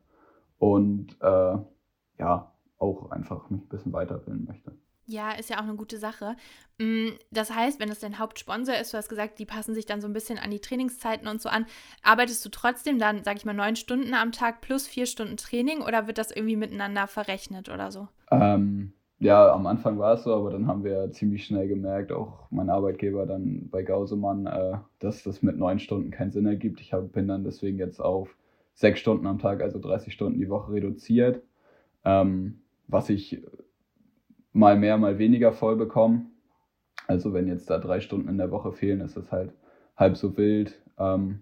Und 0.58 1.16
äh, 1.20 1.58
ja, 2.18 2.52
auch 2.78 3.10
einfach 3.10 3.50
mich 3.50 3.62
ein 3.62 3.68
bisschen 3.68 3.92
weiterbilden 3.92 4.44
möchte. 4.46 4.72
Ja, 5.06 5.32
ist 5.32 5.50
ja 5.50 5.56
auch 5.58 5.64
eine 5.64 5.74
gute 5.74 5.98
Sache. 5.98 6.36
Mm, 6.78 7.08
das 7.32 7.52
heißt, 7.52 7.80
wenn 7.80 7.90
es 7.90 7.98
dein 7.98 8.20
Hauptsponsor 8.20 8.76
ist, 8.76 8.92
du 8.92 8.98
hast 8.98 9.08
gesagt, 9.08 9.40
die 9.40 9.44
passen 9.44 9.74
sich 9.74 9.84
dann 9.84 10.00
so 10.00 10.06
ein 10.06 10.12
bisschen 10.12 10.38
an 10.38 10.52
die 10.52 10.60
Trainingszeiten 10.60 11.26
und 11.26 11.42
so 11.42 11.48
an, 11.48 11.66
arbeitest 12.02 12.44
du 12.44 12.48
trotzdem 12.48 13.00
dann, 13.00 13.24
sag 13.24 13.36
ich 13.36 13.44
mal, 13.44 13.52
neun 13.52 13.74
Stunden 13.74 14.14
am 14.14 14.30
Tag 14.30 14.60
plus 14.60 14.86
vier 14.86 15.06
Stunden 15.06 15.36
Training 15.36 15.82
oder 15.82 16.06
wird 16.06 16.18
das 16.18 16.30
irgendwie 16.30 16.56
miteinander 16.56 17.08
verrechnet 17.08 17.68
oder 17.68 17.90
so? 17.90 18.06
Ähm, 18.30 18.92
ja, 19.20 19.52
am 19.52 19.66
Anfang 19.66 19.98
war 19.98 20.14
es 20.14 20.24
so, 20.24 20.34
aber 20.34 20.50
dann 20.50 20.66
haben 20.66 20.82
wir 20.82 21.12
ziemlich 21.12 21.44
schnell 21.44 21.68
gemerkt, 21.68 22.10
auch 22.10 22.46
mein 22.50 22.70
Arbeitgeber 22.70 23.26
dann 23.26 23.68
bei 23.70 23.82
Gausemann, 23.82 24.46
äh, 24.46 24.78
dass 24.98 25.22
das 25.22 25.42
mit 25.42 25.58
neun 25.58 25.78
Stunden 25.78 26.10
keinen 26.10 26.32
Sinn 26.32 26.46
ergibt. 26.46 26.80
Ich 26.80 26.94
hab, 26.94 27.12
bin 27.12 27.28
dann 27.28 27.44
deswegen 27.44 27.78
jetzt 27.78 28.00
auf 28.00 28.34
sechs 28.72 29.00
Stunden 29.00 29.26
am 29.26 29.38
Tag, 29.38 29.62
also 29.62 29.78
30 29.78 30.14
Stunden 30.14 30.40
die 30.40 30.48
Woche 30.48 30.72
reduziert, 30.72 31.42
ähm, 32.04 32.62
was 32.88 33.10
ich 33.10 33.42
mal 34.54 34.78
mehr, 34.78 34.96
mal 34.96 35.18
weniger 35.18 35.52
voll 35.52 35.76
bekomme. 35.76 36.26
Also 37.06 37.34
wenn 37.34 37.46
jetzt 37.46 37.68
da 37.68 37.78
drei 37.78 38.00
Stunden 38.00 38.28
in 38.28 38.38
der 38.38 38.50
Woche 38.50 38.72
fehlen, 38.72 39.02
ist 39.02 39.18
das 39.18 39.30
halt 39.30 39.52
halb 39.96 40.16
so 40.16 40.36
wild. 40.38 40.80
Ähm, 40.98 41.40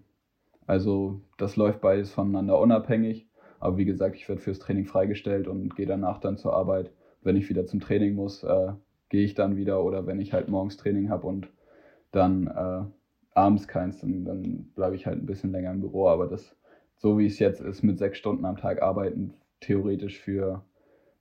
also 0.67 1.21
das 1.37 1.55
läuft 1.55 1.79
beides 1.79 2.11
voneinander 2.11 2.59
unabhängig. 2.59 3.29
Aber 3.61 3.77
wie 3.77 3.85
gesagt, 3.85 4.17
ich 4.17 4.27
werde 4.27 4.41
fürs 4.41 4.59
Training 4.59 4.85
freigestellt 4.85 5.47
und 5.47 5.75
gehe 5.75 5.85
danach 5.85 6.19
dann 6.19 6.37
zur 6.37 6.53
Arbeit. 6.53 6.91
Wenn 7.21 7.35
ich 7.35 7.49
wieder 7.49 7.65
zum 7.65 7.79
Training 7.79 8.15
muss, 8.15 8.43
äh, 8.43 8.73
gehe 9.09 9.25
ich 9.25 9.33
dann 9.33 9.55
wieder. 9.55 9.83
Oder 9.83 10.05
wenn 10.07 10.19
ich 10.19 10.33
halt 10.33 10.49
morgens 10.49 10.77
Training 10.77 11.09
habe 11.09 11.27
und 11.27 11.49
dann 12.11 12.47
äh, 12.47 13.37
abends 13.37 13.67
keins, 13.67 13.99
dann, 13.99 14.25
dann 14.25 14.71
bleibe 14.75 14.95
ich 14.95 15.05
halt 15.05 15.21
ein 15.21 15.25
bisschen 15.25 15.51
länger 15.51 15.71
im 15.71 15.81
Büro. 15.81 16.07
Aber 16.07 16.27
das, 16.27 16.55
so 16.97 17.17
wie 17.17 17.25
es 17.25 17.39
jetzt 17.39 17.61
ist, 17.61 17.83
mit 17.83 17.97
sechs 17.97 18.17
Stunden 18.17 18.45
am 18.45 18.57
Tag 18.57 18.81
arbeiten, 18.81 19.33
theoretisch 19.59 20.19
für 20.19 20.63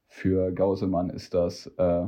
für 0.09 0.51
Gausemann 0.53 1.11
ist 1.11 1.35
das 1.35 1.67
äh, 1.77 2.07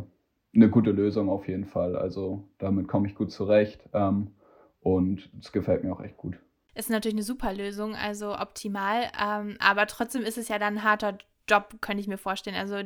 eine 0.55 0.71
gute 0.71 0.91
Lösung 0.91 1.29
auf 1.29 1.47
jeden 1.47 1.67
Fall. 1.67 1.97
Also 1.97 2.49
damit 2.59 2.89
komme 2.89 3.07
ich 3.07 3.15
gut 3.15 3.31
zurecht 3.31 3.89
ähm, 3.93 4.35
und 4.81 5.31
es 5.39 5.53
gefällt 5.53 5.85
mir 5.85 5.93
auch 5.93 6.01
echt 6.01 6.17
gut. 6.17 6.37
Ist 6.75 6.91
natürlich 6.91 7.15
eine 7.15 7.23
super 7.23 7.53
Lösung, 7.53 7.95
also 7.95 8.37
optimal. 8.37 9.03
Ähm, 9.23 9.57
aber 9.61 9.87
trotzdem 9.87 10.23
ist 10.23 10.39
es 10.39 10.49
ja 10.49 10.59
dann 10.59 10.79
ein 10.79 10.85
harter 10.85 11.19
Job, 11.49 11.77
könnte 11.81 12.01
ich 12.01 12.09
mir 12.09 12.19
vorstellen. 12.19 12.57
Also 12.57 12.77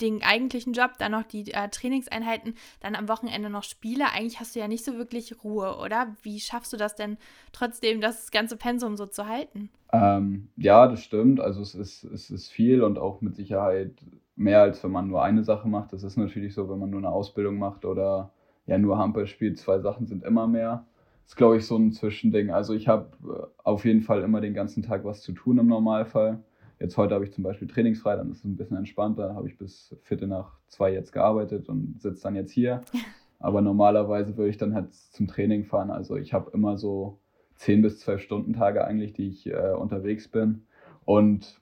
den 0.00 0.22
eigentlichen 0.22 0.72
Job, 0.72 0.92
dann 0.98 1.12
noch 1.12 1.24
die 1.24 1.52
äh, 1.52 1.68
Trainingseinheiten, 1.68 2.54
dann 2.80 2.94
am 2.94 3.08
Wochenende 3.08 3.50
noch 3.50 3.62
Spiele. 3.62 4.06
Eigentlich 4.12 4.40
hast 4.40 4.54
du 4.54 4.60
ja 4.60 4.68
nicht 4.68 4.84
so 4.84 4.94
wirklich 4.94 5.42
Ruhe, 5.44 5.76
oder? 5.78 6.14
Wie 6.22 6.40
schaffst 6.40 6.72
du 6.72 6.76
das 6.76 6.94
denn 6.94 7.16
trotzdem, 7.52 8.00
das 8.00 8.30
ganze 8.30 8.56
Pensum 8.56 8.96
so 8.96 9.06
zu 9.06 9.26
halten? 9.26 9.70
Ähm, 9.92 10.48
ja, 10.56 10.88
das 10.88 11.02
stimmt. 11.02 11.40
Also 11.40 11.60
es 11.60 11.74
ist, 11.74 12.04
es 12.04 12.30
ist 12.30 12.50
viel 12.50 12.82
und 12.82 12.98
auch 12.98 13.20
mit 13.20 13.36
Sicherheit 13.36 13.92
mehr, 14.36 14.62
als 14.62 14.82
wenn 14.82 14.90
man 14.90 15.08
nur 15.08 15.22
eine 15.22 15.44
Sache 15.44 15.68
macht. 15.68 15.92
Das 15.92 16.02
ist 16.02 16.16
natürlich 16.16 16.54
so, 16.54 16.68
wenn 16.68 16.78
man 16.78 16.90
nur 16.90 17.00
eine 17.00 17.10
Ausbildung 17.10 17.58
macht 17.58 17.84
oder 17.84 18.32
ja 18.66 18.78
nur 18.78 18.98
Handball 18.98 19.26
spielt. 19.26 19.58
Zwei 19.58 19.80
Sachen 19.80 20.06
sind 20.06 20.24
immer 20.24 20.46
mehr. 20.46 20.86
Das 21.22 21.32
ist, 21.32 21.36
glaube 21.36 21.58
ich, 21.58 21.66
so 21.66 21.76
ein 21.76 21.92
Zwischending. 21.92 22.50
Also 22.50 22.74
ich 22.74 22.88
habe 22.88 23.10
äh, 23.24 23.46
auf 23.62 23.84
jeden 23.84 24.02
Fall 24.02 24.22
immer 24.22 24.40
den 24.40 24.54
ganzen 24.54 24.82
Tag 24.82 25.04
was 25.04 25.22
zu 25.22 25.32
tun 25.32 25.58
im 25.58 25.66
Normalfall. 25.66 26.42
Jetzt 26.82 26.96
heute 26.96 27.14
habe 27.14 27.24
ich 27.24 27.32
zum 27.32 27.44
Beispiel 27.44 27.68
trainingsfrei, 27.68 28.16
dann 28.16 28.32
ist 28.32 28.38
es 28.38 28.44
ein 28.44 28.56
bisschen 28.56 28.76
entspannter. 28.76 29.36
Habe 29.36 29.46
ich 29.46 29.56
bis 29.56 29.96
Viertel 30.02 30.26
nach 30.26 30.58
zwei 30.66 30.92
jetzt 30.92 31.12
gearbeitet 31.12 31.68
und 31.68 32.02
sitze 32.02 32.24
dann 32.24 32.34
jetzt 32.34 32.50
hier. 32.50 32.82
Aber 33.38 33.60
normalerweise 33.60 34.36
würde 34.36 34.50
ich 34.50 34.56
dann 34.56 34.74
halt 34.74 34.92
zum 34.92 35.28
Training 35.28 35.64
fahren. 35.64 35.92
Also 35.92 36.16
ich 36.16 36.34
habe 36.34 36.50
immer 36.50 36.76
so 36.76 37.20
zehn 37.54 37.82
bis 37.82 38.00
zwölf 38.00 38.20
Stunden 38.20 38.52
Tage 38.52 38.84
eigentlich, 38.84 39.12
die 39.12 39.28
ich 39.28 39.46
äh, 39.46 39.74
unterwegs 39.78 40.26
bin. 40.26 40.66
Und 41.04 41.60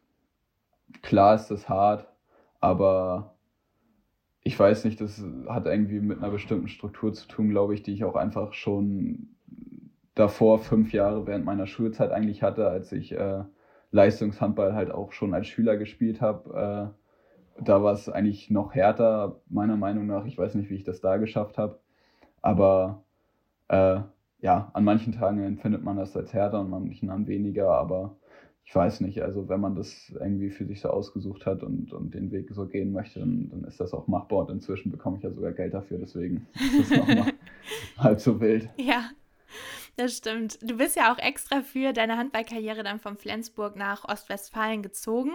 klar 1.03 1.35
ist 1.35 1.49
das 1.49 1.69
hart, 1.69 2.09
aber 2.61 3.35
ich 4.43 4.59
weiß 4.59 4.87
nicht, 4.87 5.03
das 5.03 5.23
hat 5.49 5.67
irgendwie 5.67 6.01
mit 6.01 6.17
einer 6.17 6.31
bestimmten 6.31 6.69
Struktur 6.69 7.13
zu 7.13 7.29
tun, 7.29 7.51
glaube 7.51 7.75
ich, 7.75 7.83
die 7.83 7.93
ich 7.93 8.05
auch 8.05 8.17
einfach 8.17 8.55
schon 8.55 9.29
davor 10.15 10.61
fünf 10.61 10.95
Jahre 10.95 11.27
während 11.27 11.45
meiner 11.45 11.67
Schulzeit 11.67 12.11
eigentlich 12.11 12.43
hatte, 12.43 12.67
als 12.69 12.91
ich 12.93 13.13
äh, 13.13 13.45
Leistungshandball 13.93 14.75
halt 14.75 14.91
auch 14.91 15.13
schon 15.13 15.35
als 15.35 15.49
Schüler 15.49 15.77
gespielt 15.77 16.21
habe. 16.21 16.95
Äh, 17.59 17.63
da 17.65 17.83
war 17.83 17.93
es 17.93 18.09
eigentlich 18.09 18.51
noch 18.51 18.75
härter, 18.75 19.41
meiner 19.49 19.77
Meinung 19.77 20.07
nach. 20.07 20.25
Ich 20.27 20.39
weiß 20.39 20.55
nicht, 20.55 20.71
wie 20.71 20.77
ich 20.77 20.85
das 20.85 21.01
da 21.01 21.17
geschafft 21.17 21.59
habe. 21.59 21.79
Aber 22.41 23.05
äh, 23.69 24.01
ja, 24.41 24.71
an 24.73 24.85
manchen 24.85 25.13
Tagen 25.13 25.43
empfindet 25.43 25.83
man 25.83 25.97
das 25.97 26.17
als 26.17 26.33
härter 26.33 26.61
und 26.61 26.71
manchen 26.71 27.11
an 27.11 27.27
weniger. 27.27 27.71
Aber 27.71 28.17
ich 28.65 28.75
weiß 28.75 29.01
nicht, 29.01 29.23
also 29.23 29.49
wenn 29.49 29.61
man 29.61 29.75
das 29.75 30.11
irgendwie 30.11 30.51
für 30.51 30.65
sich 30.65 30.81
so 30.81 30.91
ausgesucht 30.91 31.45
hat 31.45 31.63
und, 31.63 31.93
und 31.93 32.15
den 32.15 32.31
Weg 32.31 32.51
so 32.53 32.67
gehen 32.67 32.93
möchte, 32.93 33.21
dann, 33.21 33.51
dann 33.51 33.65
ist 33.65 33.81
das 33.81 33.93
auch 33.93 34.07
machbar 34.07 34.41
und 34.41 34.51
inzwischen 34.51 34.93
bekomme 34.93 35.17
ich 35.17 35.25
ja 35.25 35.33
sogar 35.33 35.53
Geld 35.53 35.75
dafür, 35.75 35.99
deswegen 35.99 36.47
ist 36.55 36.93
das 36.93 36.99
nochmal 36.99 37.33
halb 37.99 38.21
so 38.21 38.41
wild. 38.41 38.69
Ja, 38.77 39.11
das 40.01 40.17
stimmt. 40.17 40.59
Du 40.63 40.77
bist 40.77 40.97
ja 40.97 41.13
auch 41.13 41.19
extra 41.19 41.61
für 41.61 41.93
deine 41.93 42.17
Handballkarriere 42.17 42.83
dann 42.83 42.99
von 42.99 43.17
Flensburg 43.17 43.77
nach 43.77 44.09
Ostwestfalen 44.09 44.83
gezogen. 44.83 45.33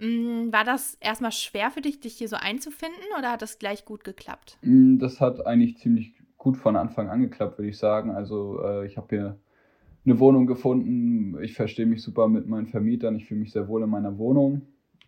Mm, 0.00 0.52
war 0.52 0.64
das 0.64 0.96
erstmal 1.00 1.32
schwer 1.32 1.70
für 1.70 1.80
dich, 1.80 2.00
dich 2.00 2.14
hier 2.14 2.28
so 2.28 2.36
einzufinden 2.36 2.98
oder 3.18 3.32
hat 3.32 3.42
das 3.42 3.58
gleich 3.58 3.84
gut 3.84 4.04
geklappt? 4.04 4.58
Mm, 4.62 4.98
das 4.98 5.20
hat 5.20 5.46
eigentlich 5.46 5.78
ziemlich 5.78 6.12
gut 6.36 6.56
von 6.56 6.76
Anfang 6.76 7.08
an 7.08 7.20
geklappt, 7.20 7.58
würde 7.58 7.70
ich 7.70 7.78
sagen. 7.78 8.10
Also 8.10 8.60
äh, 8.62 8.86
ich 8.86 8.96
habe 8.96 9.06
hier 9.10 9.38
eine 10.04 10.18
Wohnung 10.18 10.46
gefunden. 10.46 11.40
Ich 11.42 11.54
verstehe 11.54 11.86
mich 11.86 12.02
super 12.02 12.28
mit 12.28 12.48
meinen 12.48 12.66
Vermietern. 12.66 13.16
Ich 13.16 13.26
fühle 13.26 13.40
mich 13.40 13.52
sehr 13.52 13.68
wohl 13.68 13.82
in 13.82 13.90
meiner 13.90 14.18
Wohnung. 14.18 14.62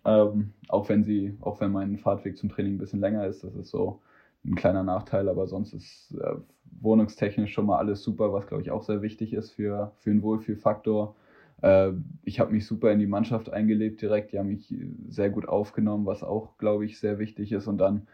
Ähm, 0.05 0.53
auch 0.69 0.89
wenn 0.89 1.05
sie, 1.05 1.37
auch 1.41 1.61
wenn 1.61 1.73
mein 1.73 1.99
Fahrtweg 1.99 2.39
zum 2.39 2.49
Training 2.49 2.75
ein 2.75 2.79
bisschen 2.79 3.01
länger 3.01 3.27
ist, 3.27 3.45
das 3.45 3.55
ist 3.55 3.71
so 3.71 4.01
ein 4.45 4.55
kleiner 4.55 4.83
Nachteil, 4.83 5.29
aber 5.29 5.47
sonst 5.47 5.75
ist 5.75 6.15
äh, 6.21 6.37
wohnungstechnisch 6.81 7.53
schon 7.53 7.67
mal 7.67 7.79
alles 7.79 8.03
super, 8.03 8.33
was 8.33 8.47
glaube 8.47 8.63
ich 8.63 8.71
auch 8.71 8.83
sehr 8.83 9.03
wichtig 9.03 9.33
ist 9.33 9.51
für, 9.51 9.93
für 9.99 10.11
einen 10.11 10.23
Wohlfühlfaktor. 10.23 11.15
Äh, 11.63 11.93
ich 12.23 12.41
habe 12.41 12.53
mich 12.53 12.67
super 12.67 12.91
in 12.91 12.99
die 12.99 13.07
Mannschaft 13.07 13.53
eingelebt 13.53 14.01
direkt, 14.01 14.33
die 14.33 14.39
haben 14.39 14.49
mich 14.49 14.75
sehr 15.09 15.31
gut 15.31 15.49
aufgenommen, 15.49 16.07
was 16.07 16.23
auch 16.23 16.57
glaube 16.59 16.87
ich 16.87 16.99
sehr 16.99 17.19
wichtig 17.19 17.53
ist. 17.53 17.67
Und 17.67 17.79
dann 17.79 18.07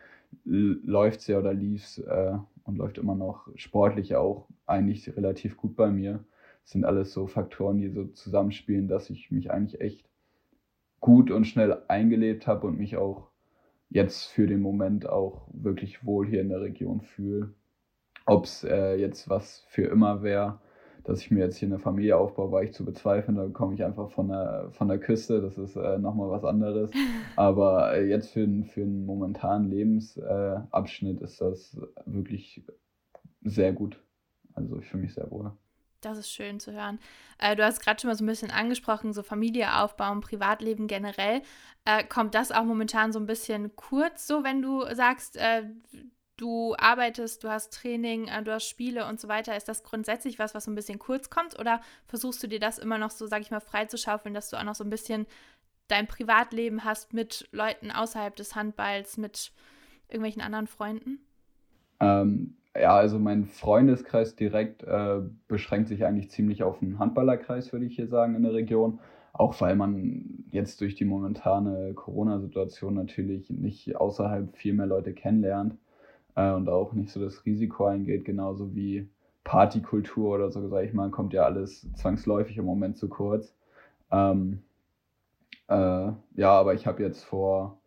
läuft 0.45 1.21
es 1.21 1.26
ja 1.28 1.38
oder 1.38 1.54
lief 1.54 1.85
es 1.85 1.99
äh, 1.99 2.37
und 2.64 2.76
läuft 2.76 2.99
immer 2.99 3.14
noch 3.14 3.49
sportlich 3.54 4.16
auch 4.16 4.49
eigentlich 4.66 5.16
relativ 5.16 5.56
gut 5.56 5.76
bei 5.76 5.90
mir. 5.90 6.25
Sind 6.64 6.85
alles 6.85 7.12
so 7.12 7.28
Faktoren, 7.28 7.78
die 7.78 7.90
so 7.90 8.06
zusammenspielen, 8.06 8.88
dass 8.88 9.09
ich 9.11 9.30
mich 9.30 9.50
eigentlich 9.52 9.80
echt 9.80 10.09
gut 11.00 11.30
und 11.30 11.45
schnell 11.45 11.83
eingelebt 11.87 12.47
habe 12.49 12.66
und 12.66 12.78
mich 12.78 12.97
auch 12.97 13.28
jetzt 13.97 14.26
für 14.26 14.47
den 14.47 14.61
Moment 14.61 15.09
auch 15.09 15.49
wirklich 15.53 16.05
wohl 16.05 16.26
hier 16.26 16.43
in 16.43 16.50
der 16.50 16.61
Region 16.61 17.00
fühle. 17.00 17.55
Ob 18.26 18.45
es 18.45 18.62
äh, 18.62 18.97
jetzt 18.97 19.31
was 19.31 19.65
für 19.69 19.85
immer 19.85 20.23
wäre, 20.23 20.61
dass 21.05 21.21
ich 21.21 21.31
mir 21.31 21.41
jetzt 21.41 21.57
hier 21.57 21.69
eine 21.69 21.79
Familie 21.79 22.19
aufbaue, 22.19 22.53
war 22.53 22.62
ich 22.62 22.75
zu 22.75 22.85
bezweifeln. 22.85 23.37
Da 23.37 23.49
komme 23.49 23.75
ich 23.75 23.83
einfach 23.83 24.11
von 24.11 24.29
der, 24.29 24.69
von 24.73 24.88
der 24.88 24.99
Küste, 24.99 25.41
das 25.41 25.57
ist 25.57 25.76
äh, 25.76 25.99
nochmal 25.99 26.31
was 26.31 26.45
anderes. 26.45 26.91
Aber 27.37 27.97
äh, 27.97 28.07
jetzt 28.07 28.31
für, 28.33 28.47
für 28.65 28.83
einen 28.83 29.07
momentanen 29.07 29.71
Lebensabschnitt 29.71 31.23
ist 31.23 31.41
das 31.41 31.81
wirklich 32.05 32.62
sehr 33.43 33.73
gut. 33.73 33.99
Also 34.53 34.79
ich 34.79 34.87
fühle 34.87 35.05
mich 35.05 35.15
sehr 35.15 35.31
wohl. 35.31 35.53
Das 36.07 36.19
ist 36.19 36.31
schön 36.31 36.61
zu 36.61 36.73
hören. 36.73 37.01
Äh, 37.39 37.57
du 37.57 37.65
hast 37.65 37.81
gerade 37.81 38.01
schon 38.01 38.09
mal 38.09 38.15
so 38.15 38.23
ein 38.23 38.29
bisschen 38.29 38.53
angesprochen, 38.53 39.13
so 39.13 39.25
Familie 39.25 39.75
aufbauen, 39.75 40.21
Privatleben 40.21 40.87
generell. 40.87 41.43
Äh, 41.85 42.05
kommt 42.05 42.37
das 42.37 42.53
auch 42.53 42.63
momentan 42.63 43.13
so 43.13 43.19
ein 43.19 43.27
bisschen 43.27 43.75
kurz, 43.75 44.29
so 44.29 44.45
wenn 44.45 44.63
du 44.63 44.85
sagst, 44.95 45.37
äh, 45.37 45.65
du 46.37 46.77
arbeitest, 46.79 47.43
du 47.43 47.49
hast 47.49 47.73
Training, 47.73 48.29
äh, 48.29 48.41
du 48.45 48.53
hast 48.53 48.69
Spiele 48.69 49.07
und 49.07 49.21
so 49.21 49.27
weiter? 49.27 49.57
Ist 49.57 49.69
das 49.69 49.83
grundsätzlich 49.83 50.39
was, 50.39 50.55
was 50.55 50.67
so 50.67 50.71
ein 50.71 50.77
bisschen 50.77 51.01
kurz 51.01 51.29
kommt? 51.29 51.59
Oder 51.59 51.81
versuchst 52.07 52.41
du 52.41 52.47
dir 52.47 52.61
das 52.61 52.79
immer 52.79 52.99
noch 52.99 53.11
so, 53.11 53.27
sag 53.27 53.43
ich 53.43 53.51
mal, 53.51 53.61
freizuschaufeln, 53.61 54.33
dass 54.33 54.51
du 54.51 54.57
auch 54.57 54.65
noch 54.65 54.77
so 54.77 54.85
ein 54.85 54.91
bisschen 54.91 55.27
dein 55.89 56.07
Privatleben 56.07 56.85
hast 56.85 57.15
mit 57.15 57.49
Leuten 57.51 57.91
außerhalb 57.91 58.37
des 58.37 58.55
Handballs, 58.55 59.17
mit 59.17 59.51
irgendwelchen 60.09 60.43
anderen 60.43 60.69
Freunden? 60.69 61.19
Ähm, 61.99 62.57
ja, 62.80 62.97
also 62.97 63.18
mein 63.18 63.47
Freundeskreis 63.47 64.37
direkt 64.37 64.83
äh, 64.83 65.21
beschränkt 65.49 65.88
sich 65.88 66.04
eigentlich 66.04 66.30
ziemlich 66.30 66.62
auf 66.62 66.78
den 66.78 66.99
Handballerkreis, 66.99 67.73
würde 67.73 67.87
ich 67.87 67.97
hier 67.97 68.09
sagen, 68.09 68.35
in 68.35 68.42
der 68.42 68.54
Region. 68.54 69.00
Auch 69.33 69.61
weil 69.61 69.76
man 69.76 70.45
jetzt 70.50 70.80
durch 70.80 70.95
die 70.95 71.04
momentane 71.04 71.92
Corona-Situation 71.95 72.95
natürlich 72.95 73.50
nicht 73.50 73.97
außerhalb 73.97 74.56
viel 74.56 74.73
mehr 74.73 74.87
Leute 74.87 75.12
kennenlernt 75.12 75.76
äh, 76.37 76.50
und 76.52 76.68
auch 76.68 76.92
nicht 76.95 77.11
so 77.11 77.21
das 77.21 77.45
Risiko 77.45 77.85
eingeht, 77.85 78.25
genauso 78.25 78.75
wie 78.75 79.09
Partykultur 79.45 80.35
oder 80.35 80.50
so, 80.50 80.66
sage 80.68 80.87
ich 80.87 80.95
mal, 80.95 81.11
kommt 81.11 81.33
ja 81.33 81.45
alles 81.45 81.87
zwangsläufig 81.95 82.56
im 82.59 82.64
Moment 82.64 82.97
zu 82.97 83.09
kurz. 83.09 83.54
Ähm, 84.11 84.62
äh, 85.68 86.12
ja, 86.35 86.50
aber 86.50 86.75
ich 86.75 86.87
habe 86.87 87.02
jetzt 87.02 87.23
vor 87.25 87.80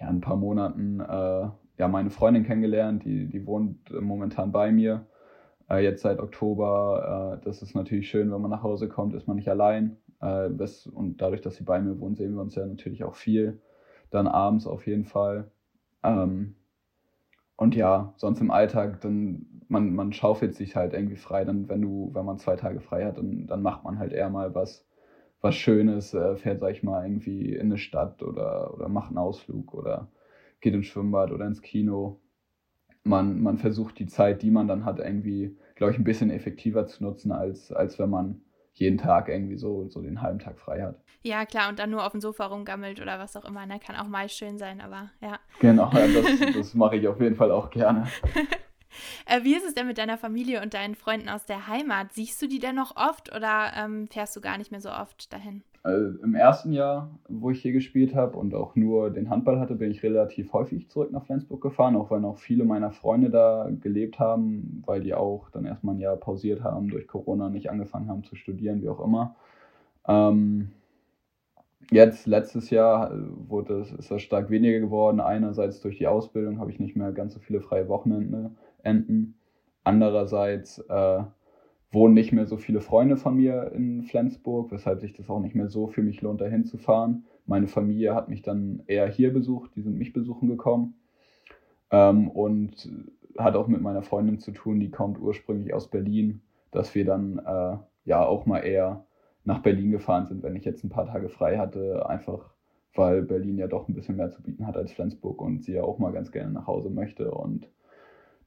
ja, 0.00 0.08
ein 0.08 0.20
paar 0.20 0.36
Monaten 0.36 1.00
äh, 1.00 1.48
ja, 1.78 1.88
meine 1.88 2.10
Freundin 2.10 2.44
kennengelernt, 2.44 3.04
die, 3.04 3.28
die 3.28 3.46
wohnt 3.46 3.90
momentan 4.00 4.52
bei 4.52 4.70
mir, 4.70 5.06
äh, 5.68 5.82
jetzt 5.82 6.02
seit 6.02 6.20
Oktober. 6.20 7.38
Äh, 7.40 7.44
das 7.44 7.62
ist 7.62 7.74
natürlich 7.74 8.08
schön, 8.08 8.32
wenn 8.32 8.40
man 8.40 8.50
nach 8.50 8.62
Hause 8.62 8.88
kommt, 8.88 9.14
ist 9.14 9.26
man 9.26 9.36
nicht 9.36 9.48
allein. 9.48 9.96
Äh, 10.20 10.50
das, 10.50 10.86
und 10.86 11.20
dadurch, 11.20 11.40
dass 11.40 11.56
sie 11.56 11.64
bei 11.64 11.80
mir 11.80 11.98
wohnt, 12.00 12.16
sehen 12.16 12.34
wir 12.34 12.42
uns 12.42 12.54
ja 12.54 12.66
natürlich 12.66 13.04
auch 13.04 13.14
viel. 13.14 13.60
Dann 14.10 14.26
abends 14.26 14.66
auf 14.66 14.86
jeden 14.86 15.04
Fall. 15.04 15.50
Ähm, 16.02 16.54
und 17.56 17.74
ja, 17.74 18.14
sonst 18.16 18.40
im 18.40 18.50
Alltag, 18.50 19.00
dann, 19.00 19.46
man, 19.68 19.94
man 19.94 20.12
schaufelt 20.12 20.54
sich 20.54 20.76
halt 20.76 20.92
irgendwie 20.92 21.16
frei. 21.16 21.44
Dann, 21.44 21.68
wenn 21.68 21.82
du, 21.82 22.10
wenn 22.12 22.24
man 22.24 22.38
zwei 22.38 22.56
Tage 22.56 22.80
frei 22.80 23.04
hat, 23.04 23.18
dann, 23.18 23.46
dann 23.46 23.62
macht 23.62 23.84
man 23.84 23.98
halt 23.98 24.12
eher 24.12 24.30
mal 24.30 24.54
was, 24.54 24.86
was 25.40 25.54
Schönes, 25.54 26.14
äh, 26.14 26.36
fährt, 26.36 26.60
sag 26.60 26.72
ich 26.72 26.82
mal, 26.82 27.04
irgendwie 27.04 27.54
in 27.54 27.66
eine 27.66 27.78
Stadt 27.78 28.22
oder, 28.22 28.74
oder 28.74 28.88
macht 28.88 29.08
einen 29.08 29.18
Ausflug 29.18 29.74
oder 29.74 30.08
geht 30.64 30.74
ins 30.74 30.86
Schwimmbad 30.86 31.30
oder 31.30 31.46
ins 31.46 31.62
Kino. 31.62 32.20
Man, 33.04 33.40
man 33.42 33.58
versucht 33.58 33.98
die 33.98 34.06
Zeit, 34.06 34.42
die 34.42 34.50
man 34.50 34.66
dann 34.66 34.84
hat, 34.86 34.98
irgendwie, 34.98 35.56
glaube 35.76 35.92
ich, 35.92 35.98
ein 35.98 36.04
bisschen 36.04 36.30
effektiver 36.30 36.86
zu 36.86 37.04
nutzen, 37.04 37.32
als, 37.32 37.70
als 37.70 37.98
wenn 37.98 38.08
man 38.08 38.40
jeden 38.72 38.96
Tag 38.96 39.28
irgendwie 39.28 39.56
so, 39.56 39.88
so 39.88 40.00
den 40.00 40.22
halben 40.22 40.38
Tag 40.38 40.58
frei 40.58 40.82
hat. 40.82 40.98
Ja, 41.22 41.44
klar, 41.44 41.68
und 41.68 41.78
dann 41.78 41.90
nur 41.90 42.04
auf 42.04 42.12
dem 42.12 42.20
Sofa 42.20 42.46
rumgammelt 42.46 43.00
oder 43.00 43.18
was 43.18 43.36
auch 43.36 43.44
immer. 43.44 43.66
Ne? 43.66 43.78
Kann 43.78 43.94
auch 43.94 44.08
mal 44.08 44.28
schön 44.28 44.58
sein, 44.58 44.80
aber 44.80 45.10
ja. 45.20 45.38
Genau, 45.60 45.90
ja, 45.92 46.08
das, 46.08 46.54
das 46.54 46.74
mache 46.74 46.96
ich 46.96 47.06
auf 47.06 47.20
jeden 47.20 47.36
Fall 47.36 47.50
auch 47.50 47.70
gerne. 47.70 48.08
äh, 49.26 49.44
wie 49.44 49.54
ist 49.54 49.66
es 49.66 49.74
denn 49.74 49.86
mit 49.86 49.98
deiner 49.98 50.16
Familie 50.16 50.62
und 50.62 50.72
deinen 50.72 50.94
Freunden 50.94 51.28
aus 51.28 51.44
der 51.44 51.68
Heimat? 51.68 52.14
Siehst 52.14 52.40
du 52.40 52.48
die 52.48 52.58
denn 52.58 52.74
noch 52.74 52.96
oft 52.96 53.34
oder 53.36 53.72
ähm, 53.76 54.08
fährst 54.08 54.34
du 54.34 54.40
gar 54.40 54.56
nicht 54.56 54.70
mehr 54.70 54.80
so 54.80 54.90
oft 54.90 55.30
dahin? 55.30 55.62
Also 55.84 56.18
Im 56.22 56.34
ersten 56.34 56.72
Jahr, 56.72 57.10
wo 57.28 57.50
ich 57.50 57.60
hier 57.60 57.72
gespielt 57.72 58.14
habe 58.14 58.38
und 58.38 58.54
auch 58.54 58.74
nur 58.74 59.10
den 59.10 59.28
Handball 59.28 59.60
hatte, 59.60 59.74
bin 59.74 59.90
ich 59.90 60.02
relativ 60.02 60.54
häufig 60.54 60.88
zurück 60.88 61.12
nach 61.12 61.26
Flensburg 61.26 61.60
gefahren, 61.60 61.94
auch 61.94 62.10
weil 62.10 62.20
noch 62.20 62.38
viele 62.38 62.64
meiner 62.64 62.90
Freunde 62.90 63.28
da 63.28 63.68
gelebt 63.82 64.18
haben, 64.18 64.82
weil 64.86 65.02
die 65.02 65.12
auch 65.12 65.50
dann 65.50 65.66
erstmal 65.66 65.94
ein 65.94 66.00
Jahr 66.00 66.16
pausiert 66.16 66.64
haben, 66.64 66.88
durch 66.88 67.06
Corona 67.06 67.50
nicht 67.50 67.68
angefangen 67.70 68.08
haben 68.08 68.24
zu 68.24 68.34
studieren, 68.34 68.80
wie 68.80 68.88
auch 68.88 69.04
immer. 69.04 69.36
Ähm, 70.08 70.70
jetzt, 71.90 72.26
letztes 72.26 72.70
Jahr, 72.70 73.10
wurde 73.46 73.80
es, 73.80 73.92
ist 73.92 74.10
das 74.10 74.22
stark 74.22 74.48
weniger 74.48 74.80
geworden. 74.80 75.20
Einerseits 75.20 75.82
durch 75.82 75.98
die 75.98 76.06
Ausbildung 76.06 76.60
habe 76.60 76.70
ich 76.70 76.80
nicht 76.80 76.96
mehr 76.96 77.12
ganz 77.12 77.34
so 77.34 77.40
viele 77.40 77.60
freie 77.60 77.88
Wochenenden. 77.88 78.56
Andererseits 79.84 80.78
äh, 80.78 81.24
wohnen 81.94 82.14
nicht 82.14 82.32
mehr 82.32 82.46
so 82.46 82.56
viele 82.56 82.80
Freunde 82.80 83.16
von 83.16 83.36
mir 83.36 83.72
in 83.74 84.02
Flensburg, 84.02 84.70
weshalb 84.70 85.00
sich 85.00 85.12
das 85.12 85.30
auch 85.30 85.40
nicht 85.40 85.54
mehr 85.54 85.68
so 85.68 85.86
für 85.86 86.02
mich 86.02 86.20
lohnt, 86.20 86.40
dahin 86.40 86.64
zu 86.64 86.76
fahren. 86.76 87.24
Meine 87.46 87.68
Familie 87.68 88.14
hat 88.14 88.28
mich 88.28 88.42
dann 88.42 88.82
eher 88.86 89.08
hier 89.08 89.32
besucht, 89.32 89.74
die 89.76 89.82
sind 89.82 89.96
mich 89.96 90.12
besuchen 90.12 90.48
gekommen. 90.48 90.94
Ähm, 91.90 92.28
und 92.28 92.90
hat 93.38 93.56
auch 93.56 93.68
mit 93.68 93.80
meiner 93.80 94.02
Freundin 94.02 94.38
zu 94.38 94.52
tun, 94.52 94.80
die 94.80 94.90
kommt 94.90 95.20
ursprünglich 95.20 95.74
aus 95.74 95.88
Berlin, 95.88 96.42
dass 96.70 96.94
wir 96.94 97.04
dann 97.04 97.38
äh, 97.38 97.76
ja 98.04 98.24
auch 98.24 98.46
mal 98.46 98.60
eher 98.60 99.06
nach 99.44 99.60
Berlin 99.60 99.90
gefahren 99.90 100.26
sind, 100.26 100.42
wenn 100.42 100.56
ich 100.56 100.64
jetzt 100.64 100.84
ein 100.84 100.90
paar 100.90 101.06
Tage 101.06 101.28
frei 101.28 101.58
hatte, 101.58 102.08
einfach 102.08 102.54
weil 102.94 103.22
Berlin 103.22 103.58
ja 103.58 103.66
doch 103.66 103.88
ein 103.88 103.94
bisschen 103.94 104.16
mehr 104.16 104.30
zu 104.30 104.42
bieten 104.42 104.66
hat 104.66 104.76
als 104.76 104.92
Flensburg 104.92 105.40
und 105.40 105.64
sie 105.64 105.72
ja 105.72 105.82
auch 105.82 105.98
mal 105.98 106.12
ganz 106.12 106.30
gerne 106.30 106.52
nach 106.52 106.66
Hause 106.66 106.90
möchte 106.90 107.30
und 107.32 107.68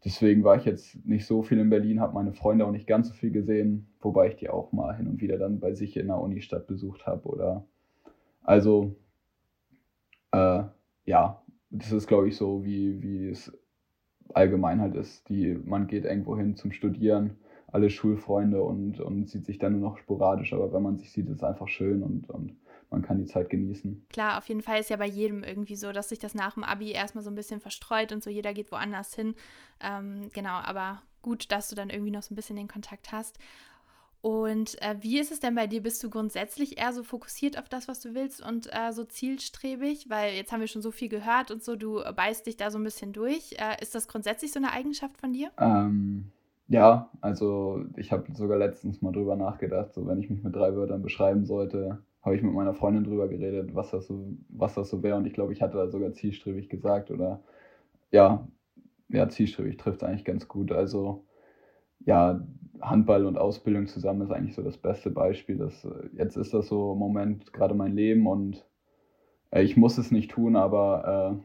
Deswegen 0.05 0.43
war 0.43 0.55
ich 0.57 0.65
jetzt 0.65 1.05
nicht 1.05 1.25
so 1.25 1.41
viel 1.41 1.59
in 1.59 1.69
Berlin, 1.69 1.99
habe 1.99 2.13
meine 2.13 2.33
Freunde 2.33 2.65
auch 2.65 2.71
nicht 2.71 2.87
ganz 2.87 3.07
so 3.09 3.13
viel 3.13 3.31
gesehen, 3.31 3.87
wobei 3.99 4.29
ich 4.29 4.35
die 4.35 4.49
auch 4.49 4.71
mal 4.71 4.95
hin 4.95 5.07
und 5.07 5.21
wieder 5.21 5.37
dann 5.37 5.59
bei 5.59 5.73
sich 5.73 5.97
in 5.97 6.07
der 6.07 6.19
Unistadt 6.21 6.67
besucht 6.67 7.07
habe. 7.07 7.27
Oder 7.27 7.65
also 8.43 8.95
äh, 10.31 10.63
ja, 11.05 11.41
das 11.69 11.91
ist 11.91 12.07
glaube 12.07 12.27
ich 12.27 12.37
so, 12.37 12.63
wie, 12.63 13.01
wie 13.01 13.29
es 13.29 13.51
allgemein 14.33 14.81
halt 14.81 14.95
ist. 14.95 15.27
Die, 15.29 15.57
man 15.65 15.87
geht 15.87 16.05
irgendwo 16.05 16.37
hin 16.37 16.55
zum 16.55 16.71
Studieren, 16.71 17.37
alle 17.67 17.89
Schulfreunde 17.89 18.61
und, 18.61 18.99
und 18.99 19.27
sieht 19.29 19.45
sich 19.45 19.57
dann 19.57 19.73
nur 19.73 19.89
noch 19.89 19.97
sporadisch, 19.97 20.53
aber 20.53 20.71
wenn 20.73 20.83
man 20.83 20.97
sich 20.97 21.11
sieht, 21.11 21.27
ist 21.27 21.37
es 21.37 21.43
einfach 21.43 21.67
schön 21.67 22.03
und, 22.03 22.29
und 22.29 22.55
man 22.89 23.01
kann 23.01 23.17
die 23.17 23.25
Zeit 23.25 23.50
genießen. 23.50 24.06
Klar, 24.10 24.38
auf 24.38 24.48
jeden 24.48 24.62
Fall 24.62 24.79
ist 24.79 24.89
ja 24.89 24.98
bei 24.98 25.08
jedem 25.08 25.44
irgendwie 25.44 25.75
so, 25.75 25.91
dass 25.91 26.10
sich 26.10 26.20
das 26.20 26.34
nach 26.34 26.53
dem 26.53 26.63
Abi 26.63 26.91
erstmal 26.91 27.24
so 27.24 27.29
ein 27.29 27.36
bisschen 27.36 27.60
verstreut 27.60 28.12
und 28.12 28.24
so 28.24 28.29
jeder 28.29 28.53
geht 28.53 28.72
woanders 28.72 29.13
hin. 29.13 29.36
Ähm, 29.82 30.29
genau, 30.34 30.56
aber 30.56 31.01
gut, 31.22 31.51
dass 31.51 31.70
du 31.70 31.75
dann 31.75 31.89
irgendwie 31.89 32.12
noch 32.12 32.24
so 32.24 32.34
ein 32.34 32.36
bisschen 32.36 32.56
den 32.56 32.67
Kontakt 32.67 33.12
hast. 33.12 33.38
Und 34.22 34.82
äh, 34.82 34.96
wie 35.01 35.20
ist 35.20 35.32
es 35.32 35.39
denn 35.39 35.56
bei 35.56 35.67
dir? 35.67 35.82
Bist 35.82 36.03
du 36.03 36.10
grundsätzlich 36.10 36.78
eher 36.78 36.91
so 36.91 37.04
fokussiert 37.04 37.58
auf 37.58 37.69
das, 37.69 37.88
was 37.88 38.00
du 38.00 38.13
willst 38.15 38.45
und 38.45 38.67
äh, 38.73 38.91
so 38.91 39.04
zielstrebig? 39.04 40.10
Weil 40.10 40.34
jetzt 40.34 40.52
haben 40.52 40.60
wir 40.60 40.67
schon 40.67 40.82
so 40.82 40.91
viel 40.91 41.08
gehört 41.08 41.52
und 41.52 41.63
so, 41.63 41.76
du 41.76 42.02
beißt 42.15 42.45
dich 42.45 42.58
da 42.58 42.71
so 42.71 42.80
ein 42.80 42.84
bisschen 42.84 43.13
durch. 43.13 43.54
Äh, 43.54 43.82
ist 43.82 43.95
das 43.95 44.08
grundsätzlich 44.08 44.52
so 44.52 44.60
eine 44.60 44.71
Eigenschaft 44.71 45.17
von 45.17 45.34
dir? 45.34 45.52
Ähm, 45.60 46.32
ja, 46.67 47.10
also 47.21 47.86
ich 47.95 48.12
habe 48.12 48.26
sogar 48.34 48.58
letztens 48.58 49.02
mal 49.02 49.13
drüber 49.13 49.36
nachgedacht, 49.36 49.93
so 49.93 50.06
wenn 50.08 50.19
ich 50.19 50.30
mich 50.30 50.43
mit 50.43 50.56
drei 50.56 50.76
Wörtern 50.76 51.02
beschreiben 51.02 51.45
sollte, 51.45 52.00
habe 52.27 52.35
ich 52.35 52.43
mit 52.43 52.53
meiner 52.53 52.73
Freundin 52.73 53.05
drüber 53.05 53.27
geredet, 53.29 53.73
was 53.73 53.91
das 53.91 54.07
so, 54.07 54.37
was 54.49 54.75
das 54.75 54.89
so 54.89 55.01
wäre. 55.01 55.17
Und 55.17 55.25
ich 55.25 55.33
glaube, 55.33 55.53
ich 55.53 55.61
hatte 55.61 55.77
da 55.77 55.87
sogar 55.87 56.13
zielstrebig 56.13 56.69
gesagt 56.69 57.09
oder 57.09 57.41
ja, 58.11 58.47
ja, 59.09 59.29
zielstrebig 59.29 59.77
trifft 59.77 60.03
es 60.03 60.07
eigentlich 60.07 60.25
ganz 60.25 60.47
gut. 60.47 60.71
Also 60.71 61.25
ja, 62.05 62.45
Handball 62.81 63.25
und 63.25 63.37
Ausbildung 63.37 63.87
zusammen 63.87 64.21
ist 64.21 64.31
eigentlich 64.31 64.55
so 64.55 64.61
das 64.61 64.77
beste 64.77 65.09
Beispiel. 65.09 65.57
Das, 65.57 65.87
jetzt 66.13 66.37
ist 66.37 66.53
das 66.53 66.67
so 66.67 66.93
im 66.93 66.99
Moment 66.99 67.53
gerade 67.53 67.75
mein 67.75 67.95
Leben 67.95 68.27
und 68.27 68.65
äh, 69.51 69.63
ich 69.63 69.77
muss 69.77 69.97
es 69.97 70.11
nicht 70.11 70.31
tun, 70.31 70.55
aber 70.55 71.41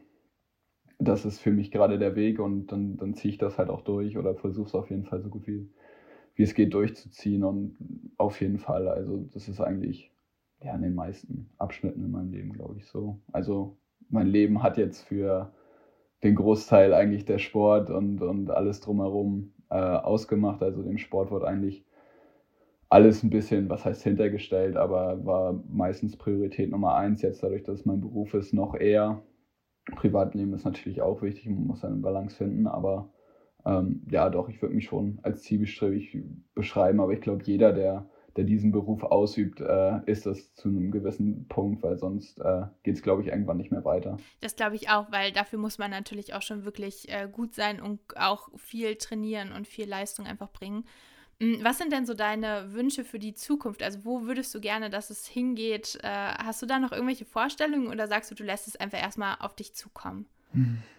äh, 0.98 1.04
das 1.04 1.24
ist 1.24 1.40
für 1.40 1.52
mich 1.52 1.70
gerade 1.70 1.98
der 1.98 2.16
Weg 2.16 2.38
und 2.38 2.68
dann, 2.68 2.96
dann 2.96 3.14
ziehe 3.14 3.32
ich 3.32 3.38
das 3.38 3.58
halt 3.58 3.70
auch 3.70 3.82
durch 3.82 4.18
oder 4.18 4.34
versuche 4.34 4.68
es 4.68 4.74
auf 4.74 4.90
jeden 4.90 5.04
Fall 5.04 5.20
so 5.22 5.30
gut 5.30 5.46
wie, 5.46 5.68
wie 6.34 6.42
es 6.42 6.54
geht 6.54 6.74
durchzuziehen 6.74 7.44
und 7.44 7.76
auf 8.18 8.40
jeden 8.40 8.58
Fall, 8.58 8.88
also 8.88 9.28
das 9.32 9.48
ist 9.48 9.60
eigentlich 9.60 10.11
ja, 10.64 10.74
in 10.74 10.82
den 10.82 10.94
meisten 10.94 11.50
Abschnitten 11.58 12.04
in 12.04 12.10
meinem 12.10 12.32
Leben, 12.32 12.52
glaube 12.52 12.76
ich, 12.78 12.86
so. 12.86 13.20
Also 13.32 13.76
mein 14.08 14.26
Leben 14.26 14.62
hat 14.62 14.76
jetzt 14.78 15.02
für 15.02 15.52
den 16.22 16.34
Großteil 16.34 16.94
eigentlich 16.94 17.24
der 17.24 17.38
Sport 17.38 17.90
und, 17.90 18.22
und 18.22 18.50
alles 18.50 18.80
drumherum 18.80 19.52
äh, 19.70 19.74
ausgemacht. 19.74 20.62
Also 20.62 20.82
dem 20.82 20.98
Sport 20.98 21.30
wurde 21.30 21.46
eigentlich 21.46 21.84
alles 22.88 23.22
ein 23.22 23.30
bisschen, 23.30 23.70
was 23.70 23.84
heißt 23.84 24.02
hintergestellt, 24.02 24.76
aber 24.76 25.24
war 25.24 25.64
meistens 25.68 26.16
Priorität 26.16 26.70
Nummer 26.70 26.94
eins. 26.94 27.22
Jetzt 27.22 27.42
dadurch, 27.42 27.62
dass 27.62 27.80
es 27.80 27.86
mein 27.86 28.00
Beruf 28.00 28.34
ist, 28.34 28.52
noch 28.52 28.74
eher. 28.74 29.22
Privatleben 29.96 30.52
ist 30.52 30.64
natürlich 30.64 31.02
auch 31.02 31.22
wichtig, 31.22 31.46
man 31.46 31.66
muss 31.66 31.84
eine 31.84 31.96
Balance 31.96 32.36
finden, 32.36 32.66
aber 32.66 33.10
ähm, 33.64 34.02
ja, 34.10 34.30
doch, 34.30 34.48
ich 34.48 34.60
würde 34.62 34.74
mich 34.74 34.84
schon 34.84 35.18
als 35.22 35.42
zielbestrebig 35.42 36.22
beschreiben, 36.54 37.00
aber 37.00 37.12
ich 37.12 37.20
glaube, 37.20 37.42
jeder, 37.44 37.72
der 37.72 38.08
der 38.36 38.44
diesen 38.44 38.72
Beruf 38.72 39.02
ausübt, 39.02 39.60
äh, 39.60 40.00
ist 40.06 40.26
das 40.26 40.54
zu 40.54 40.68
einem 40.68 40.90
gewissen 40.90 41.46
Punkt, 41.48 41.82
weil 41.82 41.98
sonst 41.98 42.40
äh, 42.40 42.62
geht 42.82 42.96
es, 42.96 43.02
glaube 43.02 43.22
ich, 43.22 43.28
irgendwann 43.28 43.56
nicht 43.56 43.70
mehr 43.70 43.84
weiter. 43.84 44.18
Das 44.40 44.56
glaube 44.56 44.76
ich 44.76 44.88
auch, 44.88 45.10
weil 45.10 45.32
dafür 45.32 45.58
muss 45.58 45.78
man 45.78 45.90
natürlich 45.90 46.34
auch 46.34 46.42
schon 46.42 46.64
wirklich 46.64 47.08
äh, 47.08 47.28
gut 47.30 47.54
sein 47.54 47.80
und 47.80 48.00
auch 48.16 48.48
viel 48.56 48.96
trainieren 48.96 49.52
und 49.52 49.66
viel 49.66 49.88
Leistung 49.88 50.26
einfach 50.26 50.50
bringen. 50.50 50.84
Hm, 51.40 51.58
was 51.62 51.78
sind 51.78 51.92
denn 51.92 52.06
so 52.06 52.14
deine 52.14 52.72
Wünsche 52.72 53.04
für 53.04 53.18
die 53.18 53.34
Zukunft? 53.34 53.82
Also 53.82 54.04
wo 54.04 54.22
würdest 54.22 54.54
du 54.54 54.60
gerne, 54.60 54.90
dass 54.90 55.10
es 55.10 55.26
hingeht? 55.26 55.98
Äh, 56.02 56.08
hast 56.08 56.62
du 56.62 56.66
da 56.66 56.78
noch 56.78 56.92
irgendwelche 56.92 57.24
Vorstellungen 57.24 57.88
oder 57.88 58.06
sagst 58.06 58.30
du, 58.30 58.34
du 58.34 58.44
lässt 58.44 58.68
es 58.68 58.76
einfach 58.76 59.00
erstmal 59.00 59.36
auf 59.40 59.54
dich 59.54 59.74
zukommen? 59.74 60.26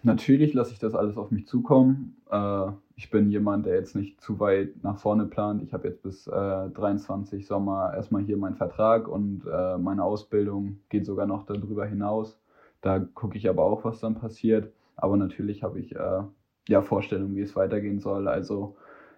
Natürlich 0.03 0.53
lasse 0.53 0.73
ich 0.73 0.79
das 0.79 0.95
alles 0.95 1.17
auf 1.17 1.31
mich 1.31 1.47
zukommen. 1.47 2.17
Äh, 2.29 2.71
ich 2.95 3.09
bin 3.09 3.29
jemand, 3.29 3.65
der 3.65 3.75
jetzt 3.75 3.95
nicht 3.95 4.21
zu 4.21 4.39
weit 4.39 4.83
nach 4.83 4.97
vorne 4.97 5.25
plant. 5.25 5.63
Ich 5.63 5.73
habe 5.73 5.87
jetzt 5.87 6.03
bis 6.03 6.27
äh, 6.27 6.69
23 6.69 7.45
Sommer 7.47 7.93
erstmal 7.95 8.23
hier 8.23 8.37
meinen 8.37 8.55
Vertrag 8.55 9.07
und 9.07 9.45
äh, 9.51 9.77
meine 9.77 10.03
Ausbildung 10.03 10.79
geht 10.89 11.05
sogar 11.05 11.25
noch 11.25 11.45
darüber 11.45 11.85
hinaus. 11.85 12.39
Da 12.81 12.99
gucke 12.99 13.37
ich 13.37 13.47
aber 13.49 13.63
auch, 13.63 13.83
was 13.85 13.99
dann 13.99 14.15
passiert. 14.15 14.71
Aber 14.95 15.17
natürlich 15.17 15.63
habe 15.63 15.79
ich 15.79 15.95
äh, 15.95 16.23
ja 16.67 16.81
Vorstellungen, 16.81 17.35
wie 17.35 17.41
es 17.41 17.55
weitergehen 17.55 17.99
soll. 17.99 18.27
Also 18.27 18.75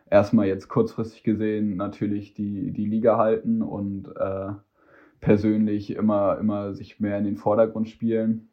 erstmal 0.10 0.48
jetzt 0.48 0.68
kurzfristig 0.68 1.24
gesehen 1.24 1.76
natürlich 1.78 2.34
die, 2.34 2.72
die 2.72 2.86
Liga 2.86 3.18
halten 3.18 3.62
und 3.62 4.08
äh, 4.16 4.52
persönlich 5.20 5.96
immer, 5.96 6.38
immer 6.38 6.76
sich 6.76 7.00
mehr 7.00 7.18
in 7.18 7.26
den 7.26 7.38
Vordergrund 7.38 7.90
spielen 7.90 8.50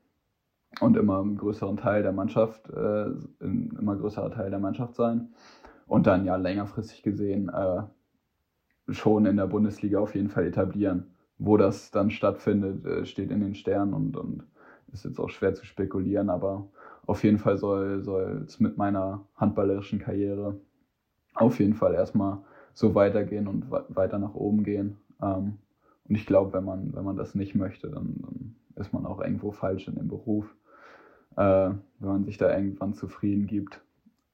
und 0.80 0.96
immer 0.96 1.20
einen 1.20 1.36
größeren 1.36 1.76
Teil 1.76 2.02
der 2.02 2.12
Mannschaft, 2.12 2.68
äh, 2.70 3.06
ein 3.40 3.76
immer 3.78 3.96
größerer 3.96 4.30
Teil 4.30 4.50
der 4.50 4.58
Mannschaft 4.58 4.94
sein. 4.94 5.28
Und 5.86 6.06
dann 6.06 6.24
ja 6.24 6.36
längerfristig 6.36 7.02
gesehen 7.02 7.48
äh, 7.50 7.82
schon 8.88 9.26
in 9.26 9.36
der 9.36 9.46
Bundesliga 9.46 10.00
auf 10.00 10.14
jeden 10.14 10.28
Fall 10.28 10.46
etablieren. 10.46 11.14
Wo 11.38 11.56
das 11.56 11.90
dann 11.90 12.10
stattfindet, 12.10 12.84
äh, 12.86 13.04
steht 13.04 13.30
in 13.30 13.40
den 13.40 13.54
Sternen 13.54 13.94
und, 13.94 14.16
und 14.16 14.44
ist 14.92 15.04
jetzt 15.04 15.18
auch 15.18 15.30
schwer 15.30 15.54
zu 15.54 15.64
spekulieren, 15.64 16.30
aber 16.30 16.68
auf 17.06 17.24
jeden 17.24 17.38
Fall 17.38 17.56
soll 17.56 18.44
es 18.46 18.60
mit 18.60 18.76
meiner 18.76 19.26
handballerischen 19.36 19.98
Karriere 19.98 20.60
auf 21.34 21.58
jeden 21.58 21.74
Fall 21.74 21.94
erstmal 21.94 22.38
so 22.74 22.94
weitergehen 22.94 23.48
und 23.48 23.70
weiter 23.70 24.18
nach 24.18 24.34
oben 24.34 24.64
gehen. 24.64 24.98
Ähm, 25.20 25.58
und 26.08 26.14
ich 26.14 26.26
glaube, 26.26 26.52
wenn 26.52 26.64
man, 26.64 26.94
wenn 26.94 27.04
man 27.04 27.16
das 27.16 27.34
nicht 27.34 27.54
möchte, 27.54 27.90
dann, 27.90 28.16
dann 28.20 28.56
ist 28.76 28.92
man 28.92 29.06
auch 29.06 29.20
irgendwo 29.20 29.50
falsch 29.50 29.88
in 29.88 29.94
dem 29.94 30.08
Beruf 30.08 30.54
äh, 31.36 31.70
wenn 31.98 32.08
man 32.08 32.24
sich 32.24 32.38
da 32.38 32.54
irgendwann 32.54 32.94
zufrieden 32.94 33.46
gibt. 33.46 33.80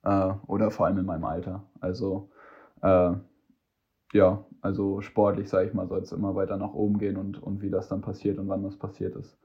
Äh, 0.03 0.33
oder 0.47 0.71
vor 0.71 0.87
allem 0.87 0.99
in 0.99 1.07
meinem 1.07 1.25
Alter. 1.25 1.65
Also 1.81 2.31
äh, 2.83 3.13
ja, 4.13 4.45
also 4.61 5.01
sportlich, 5.01 5.49
sage 5.49 5.69
ich 5.69 5.75
mal, 5.75 5.87
soll 5.87 6.01
es 6.01 6.13
immer 6.13 6.35
weiter 6.35 6.57
nach 6.57 6.73
oben 6.73 6.99
gehen 6.99 7.17
und, 7.17 7.43
und 7.43 7.63
wie 7.63 7.71
das 7.71 7.89
dann 7.89 8.01
passiert 8.01 8.39
und 8.39 8.49
wann 8.49 8.63
das 8.63 8.77
passiert 8.77 9.17
ist. 9.17 9.39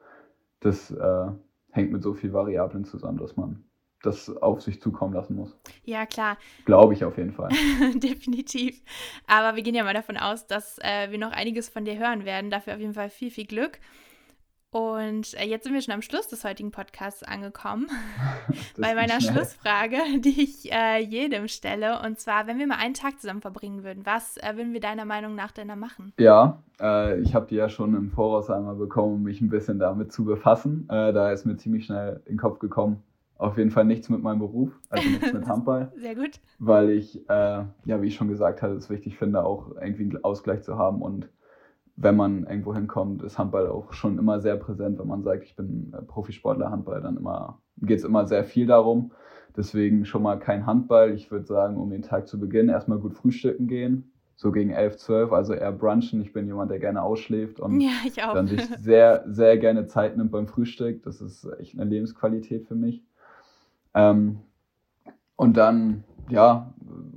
Das 0.62 0.92
äh, 0.92 1.28
hängt 1.72 1.92
mit 1.92 2.02
so 2.04 2.14
vielen 2.14 2.34
Variablen 2.34 2.86
zusammen, 2.86 3.18
dass 3.18 3.36
man 3.36 3.64
das 4.02 4.36
auf 4.38 4.62
sich 4.62 4.82
zukommen 4.82 5.14
lassen 5.14 5.36
muss. 5.36 5.58
Ja, 5.86 6.06
klar. 6.06 6.38
Glaube 6.66 6.94
ich 6.94 7.04
auf 7.06 7.18
jeden 7.18 7.32
Fall. 7.32 7.50
Definitiv. 7.96 8.82
Aber 9.28 9.56
wir 9.56 9.64
gehen 9.64 9.76
ja 9.76 9.84
mal 9.84 9.94
davon 9.94 10.18
aus, 10.18 10.46
dass 10.46 10.78
äh, 10.80 11.10
wir 11.10 11.18
noch 11.18 11.32
einiges 11.32 11.70
von 11.70 11.86
dir 11.86 11.98
hören 11.98 12.26
werden. 12.26 12.52
Dafür 12.52 12.74
auf 12.74 12.80
jeden 12.80 12.94
Fall 12.94 13.10
viel, 13.10 13.32
viel 13.32 13.46
Glück. 13.46 13.80
Und 14.74 15.40
äh, 15.40 15.46
jetzt 15.46 15.66
sind 15.66 15.74
wir 15.76 15.82
schon 15.84 15.94
am 15.94 16.02
Schluss 16.02 16.28
des 16.28 16.44
heutigen 16.44 16.72
Podcasts 16.72 17.22
angekommen. 17.22 17.86
Bei 18.78 18.96
meiner 18.96 19.22
Schlussfrage, 19.22 19.98
die 20.20 20.42
ich 20.42 20.72
äh, 20.74 21.00
jedem 21.00 21.48
stelle. 21.48 22.02
Und 22.04 22.20
zwar, 22.20 22.48
wenn 22.48 22.58
wir 22.58 22.66
mal 22.66 22.80
einen 22.80 22.96
Tag 22.96 23.22
zusammen 23.22 23.42
verbringen 23.42 23.84
würden, 23.84 24.04
was 24.04 24.38
äh, 24.38 24.58
würden 24.58 24.74
wir 24.74 24.80
deiner 24.80 25.06
Meinung 25.06 25.36
nach 25.36 25.52
denn 25.52 25.68
da 25.68 25.76
machen? 25.76 26.12
Ja, 26.18 26.64
äh, 26.82 27.20
ich 27.20 27.36
habe 27.36 27.46
die 27.46 27.54
ja 27.54 27.70
schon 27.70 27.94
im 27.94 28.10
Voraus 28.10 28.50
einmal 28.50 28.74
bekommen, 28.74 29.14
um 29.14 29.24
mich 29.24 29.42
ein 29.42 29.50
bisschen 29.50 29.78
damit 29.78 30.12
zu 30.12 30.26
befassen. 30.26 30.88
Äh, 30.90 31.14
da 31.14 31.32
ist 31.32 31.46
mir 31.46 31.56
ziemlich 31.56 31.86
schnell 31.86 32.24
in 32.26 32.34
den 32.34 32.40
Kopf 32.40 32.58
gekommen, 32.58 33.04
auf 33.38 33.60
jeden 33.60 33.70
Fall 33.70 33.86
nichts 33.86 34.10
mit 34.10 34.24
meinem 34.24 34.40
Beruf, 34.40 34.72
also 34.90 35.08
nichts 35.08 35.34
mit 35.34 35.46
Handball. 35.48 35.92
Sehr 35.98 36.16
gut. 36.16 36.40
Weil 36.58 36.90
ich, 36.90 37.30
äh, 37.30 37.64
ja, 37.86 38.02
wie 38.02 38.08
ich 38.08 38.16
schon 38.16 38.28
gesagt 38.28 38.64
hatte, 38.64 38.74
es 38.74 38.90
wichtig 38.90 39.20
finde, 39.20 39.46
auch 39.46 39.70
irgendwie 39.80 40.04
einen 40.06 40.24
Ausgleich 40.24 40.64
zu 40.64 40.80
haben 40.80 41.04
und 41.04 41.30
wenn 41.96 42.16
man 42.16 42.46
irgendwo 42.46 42.74
hinkommt, 42.74 43.22
ist 43.24 43.38
Handball 43.38 43.68
auch 43.68 43.94
schon 43.94 44.18
immer 44.18 44.40
sehr 44.40 44.58
präsent. 44.58 45.00
Wenn 45.00 45.08
man 45.08 45.24
sagt, 45.24 45.44
ich 45.44 45.56
bin 45.56 45.94
äh, 45.94 46.02
Profisportler 46.02 46.72
Handball, 46.72 47.02
dann 47.02 47.18
immer 47.18 47.62
geht 47.78 48.00
es 48.00 48.06
immer 48.06 48.26
sehr 48.26 48.44
viel 48.44 48.66
darum. 48.66 49.12
Deswegen 49.56 50.06
schon 50.06 50.24
mal 50.24 50.40
kein 50.40 50.66
Handball. 50.66 51.14
Ich 51.14 51.30
würde 51.30 51.46
sagen, 51.46 51.78
um 51.78 51.90
den 51.92 52.02
Tag 52.02 52.28
zu 52.28 52.40
beginnen, 52.40 52.70
erstmal 52.70 52.98
gut 52.98 53.14
frühstücken 53.14 53.68
gehen. 53.68 54.12
So 54.36 54.52
gegen 54.52 54.72
11, 54.72 54.98
12, 54.98 55.32
also 55.32 55.54
eher 55.54 55.72
brunchen. 55.72 56.22
Ich 56.22 56.34
bin 56.34 56.48
jemand, 56.48 56.72
der 56.72 56.80
gerne 56.80 57.04
ausschläft 57.04 57.60
und 57.60 57.80
ja, 57.80 58.34
dann 58.34 58.48
sich 58.48 58.66
sehr, 58.80 59.24
sehr 59.28 59.58
gerne 59.60 59.86
Zeit 59.86 60.18
nimmt 60.18 60.32
beim 60.32 60.48
Frühstück. 60.48 61.04
Das 61.04 61.22
ist 61.22 61.48
echt 61.60 61.80
eine 61.80 61.88
Lebensqualität 61.88 62.66
für 62.68 62.76
mich. 62.76 63.04
Ähm, 63.94 64.40
und 65.36 65.56
dann, 65.56 66.04
ja, 66.30 66.74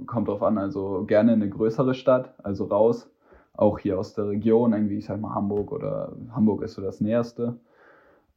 kommt 0.06 0.28
drauf 0.28 0.42
an, 0.42 0.58
also 0.58 1.04
gerne 1.06 1.32
eine 1.32 1.48
größere 1.48 1.94
Stadt, 1.94 2.34
also 2.42 2.64
raus, 2.64 3.10
auch 3.56 3.78
hier 3.78 3.98
aus 3.98 4.14
der 4.14 4.28
Region, 4.28 4.72
irgendwie, 4.72 4.98
ich 4.98 5.06
sag 5.06 5.20
mal 5.20 5.34
Hamburg 5.34 5.72
oder 5.72 6.12
Hamburg 6.32 6.62
ist 6.62 6.74
so 6.74 6.82
das 6.82 7.00
Näherste. 7.00 7.58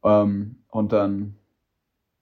Ähm, 0.02 0.56
und 0.68 0.92
dann 0.92 1.36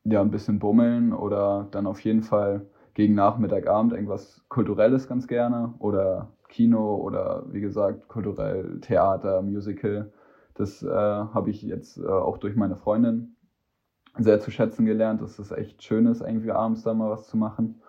ja 0.04 0.20
ein 0.20 0.30
bisschen 0.30 0.58
bummeln 0.58 1.12
oder 1.12 1.68
dann 1.70 1.86
auf 1.86 2.00
jeden 2.00 2.22
Fall 2.22 2.66
gegen 2.94 3.14
Nachmittag, 3.14 3.68
Abend 3.68 3.92
irgendwas 3.92 4.44
Kulturelles 4.48 5.08
ganz 5.08 5.28
gerne 5.28 5.74
oder 5.78 6.32
Kino 6.48 6.96
oder 6.96 7.44
wie 7.52 7.60
gesagt 7.60 8.08
kulturell 8.08 8.80
Theater, 8.80 9.42
Musical. 9.42 10.12
Das 10.54 10.82
äh, 10.82 10.88
habe 10.88 11.50
ich 11.50 11.62
jetzt 11.62 11.98
äh, 11.98 12.06
auch 12.06 12.38
durch 12.38 12.56
meine 12.56 12.76
Freundin 12.76 13.36
sehr 14.18 14.40
zu 14.40 14.50
schätzen 14.50 14.84
gelernt, 14.84 15.22
dass 15.22 15.38
es 15.38 15.52
echt 15.52 15.82
schön 15.82 16.06
ist, 16.06 16.22
irgendwie 16.22 16.50
abends 16.50 16.82
da 16.82 16.94
mal 16.94 17.10
was 17.10 17.28
zu 17.28 17.36
machen. 17.36 17.80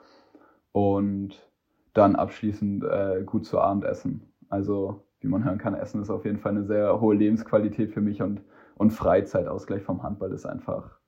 Und 0.72 1.50
dann 1.94 2.16
abschließend 2.16 2.84
äh, 2.84 3.24
gut 3.26 3.46
zu 3.46 3.60
Abend 3.60 3.84
essen. 3.86 4.29
Also, 4.50 5.06
wie 5.22 5.28
man 5.28 5.44
hören 5.44 5.58
kann, 5.58 5.76
Essen 5.76 6.02
ist 6.02 6.10
auf 6.10 6.26
jeden 6.26 6.40
Fall 6.40 6.52
eine 6.52 6.66
sehr 6.66 7.00
hohe 7.00 7.16
Lebensqualität 7.16 7.92
für 7.92 8.02
mich 8.02 8.22
und, 8.22 8.42
und 8.76 8.92
Freizeitausgleich 8.92 9.84
vom 9.84 10.04
Handball 10.04 10.32
ist 10.32 10.46
einfach 10.46 11.00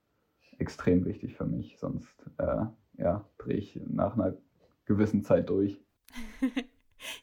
extrem 0.57 1.05
wichtig 1.05 1.35
für 1.35 1.45
mich. 1.45 1.77
Sonst 1.79 2.15
äh, 2.37 2.65
ja, 2.97 3.25
drehe 3.37 3.57
ich 3.57 3.79
nach 3.87 4.13
einer 4.15 4.37
gewissen 4.85 5.23
Zeit 5.23 5.49
durch. 5.49 5.79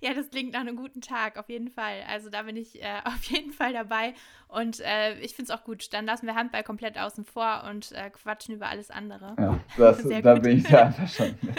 Ja, 0.00 0.14
das 0.14 0.30
klingt 0.30 0.52
nach 0.52 0.60
einem 0.60 0.76
guten 0.76 1.00
Tag, 1.00 1.38
auf 1.38 1.48
jeden 1.48 1.70
Fall. 1.70 2.02
Also 2.08 2.30
da 2.30 2.42
bin 2.42 2.56
ich 2.56 2.82
äh, 2.82 3.00
auf 3.04 3.22
jeden 3.24 3.52
Fall 3.52 3.72
dabei. 3.72 4.14
Und 4.48 4.80
äh, 4.80 5.18
ich 5.20 5.34
finde 5.34 5.52
es 5.52 5.58
auch 5.58 5.64
gut. 5.64 5.92
Dann 5.92 6.06
lassen 6.06 6.26
wir 6.26 6.34
Handball 6.34 6.62
komplett 6.62 6.98
außen 6.98 7.24
vor 7.24 7.64
und 7.68 7.92
äh, 7.92 8.10
quatschen 8.10 8.54
über 8.54 8.68
alles 8.68 8.90
andere. 8.90 9.34
Ja, 9.38 9.60
das, 9.76 10.02
da 10.02 10.34
bin 10.34 10.58
ich 10.58 10.66
sehr 10.66 10.86
einverstanden. 10.86 11.54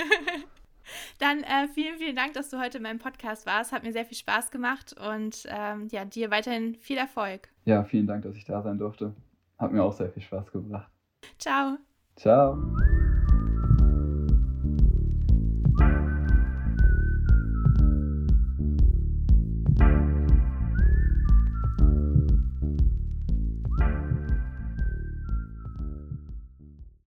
Dann 1.19 1.43
äh, 1.43 1.67
vielen, 1.73 1.97
vielen 1.97 2.15
Dank, 2.15 2.33
dass 2.33 2.49
du 2.49 2.59
heute 2.59 2.77
in 2.77 2.83
meinem 2.83 2.99
Podcast 2.99 3.45
warst. 3.45 3.71
Hat 3.71 3.83
mir 3.83 3.93
sehr 3.93 4.05
viel 4.05 4.17
Spaß 4.17 4.51
gemacht 4.51 4.95
und 4.99 5.43
ähm, 5.47 5.87
ja, 5.91 6.05
dir 6.05 6.31
weiterhin 6.31 6.75
viel 6.75 6.97
Erfolg. 6.97 7.49
Ja, 7.65 7.83
vielen 7.83 8.07
Dank, 8.07 8.23
dass 8.23 8.35
ich 8.35 8.45
da 8.45 8.61
sein 8.61 8.77
durfte. 8.77 9.13
Hat 9.57 9.71
mir 9.71 9.83
auch 9.83 9.93
sehr 9.93 10.09
viel 10.09 10.23
Spaß 10.23 10.51
gebracht. 10.51 10.89
Ciao. 11.37 11.77
Ciao. 12.15 12.57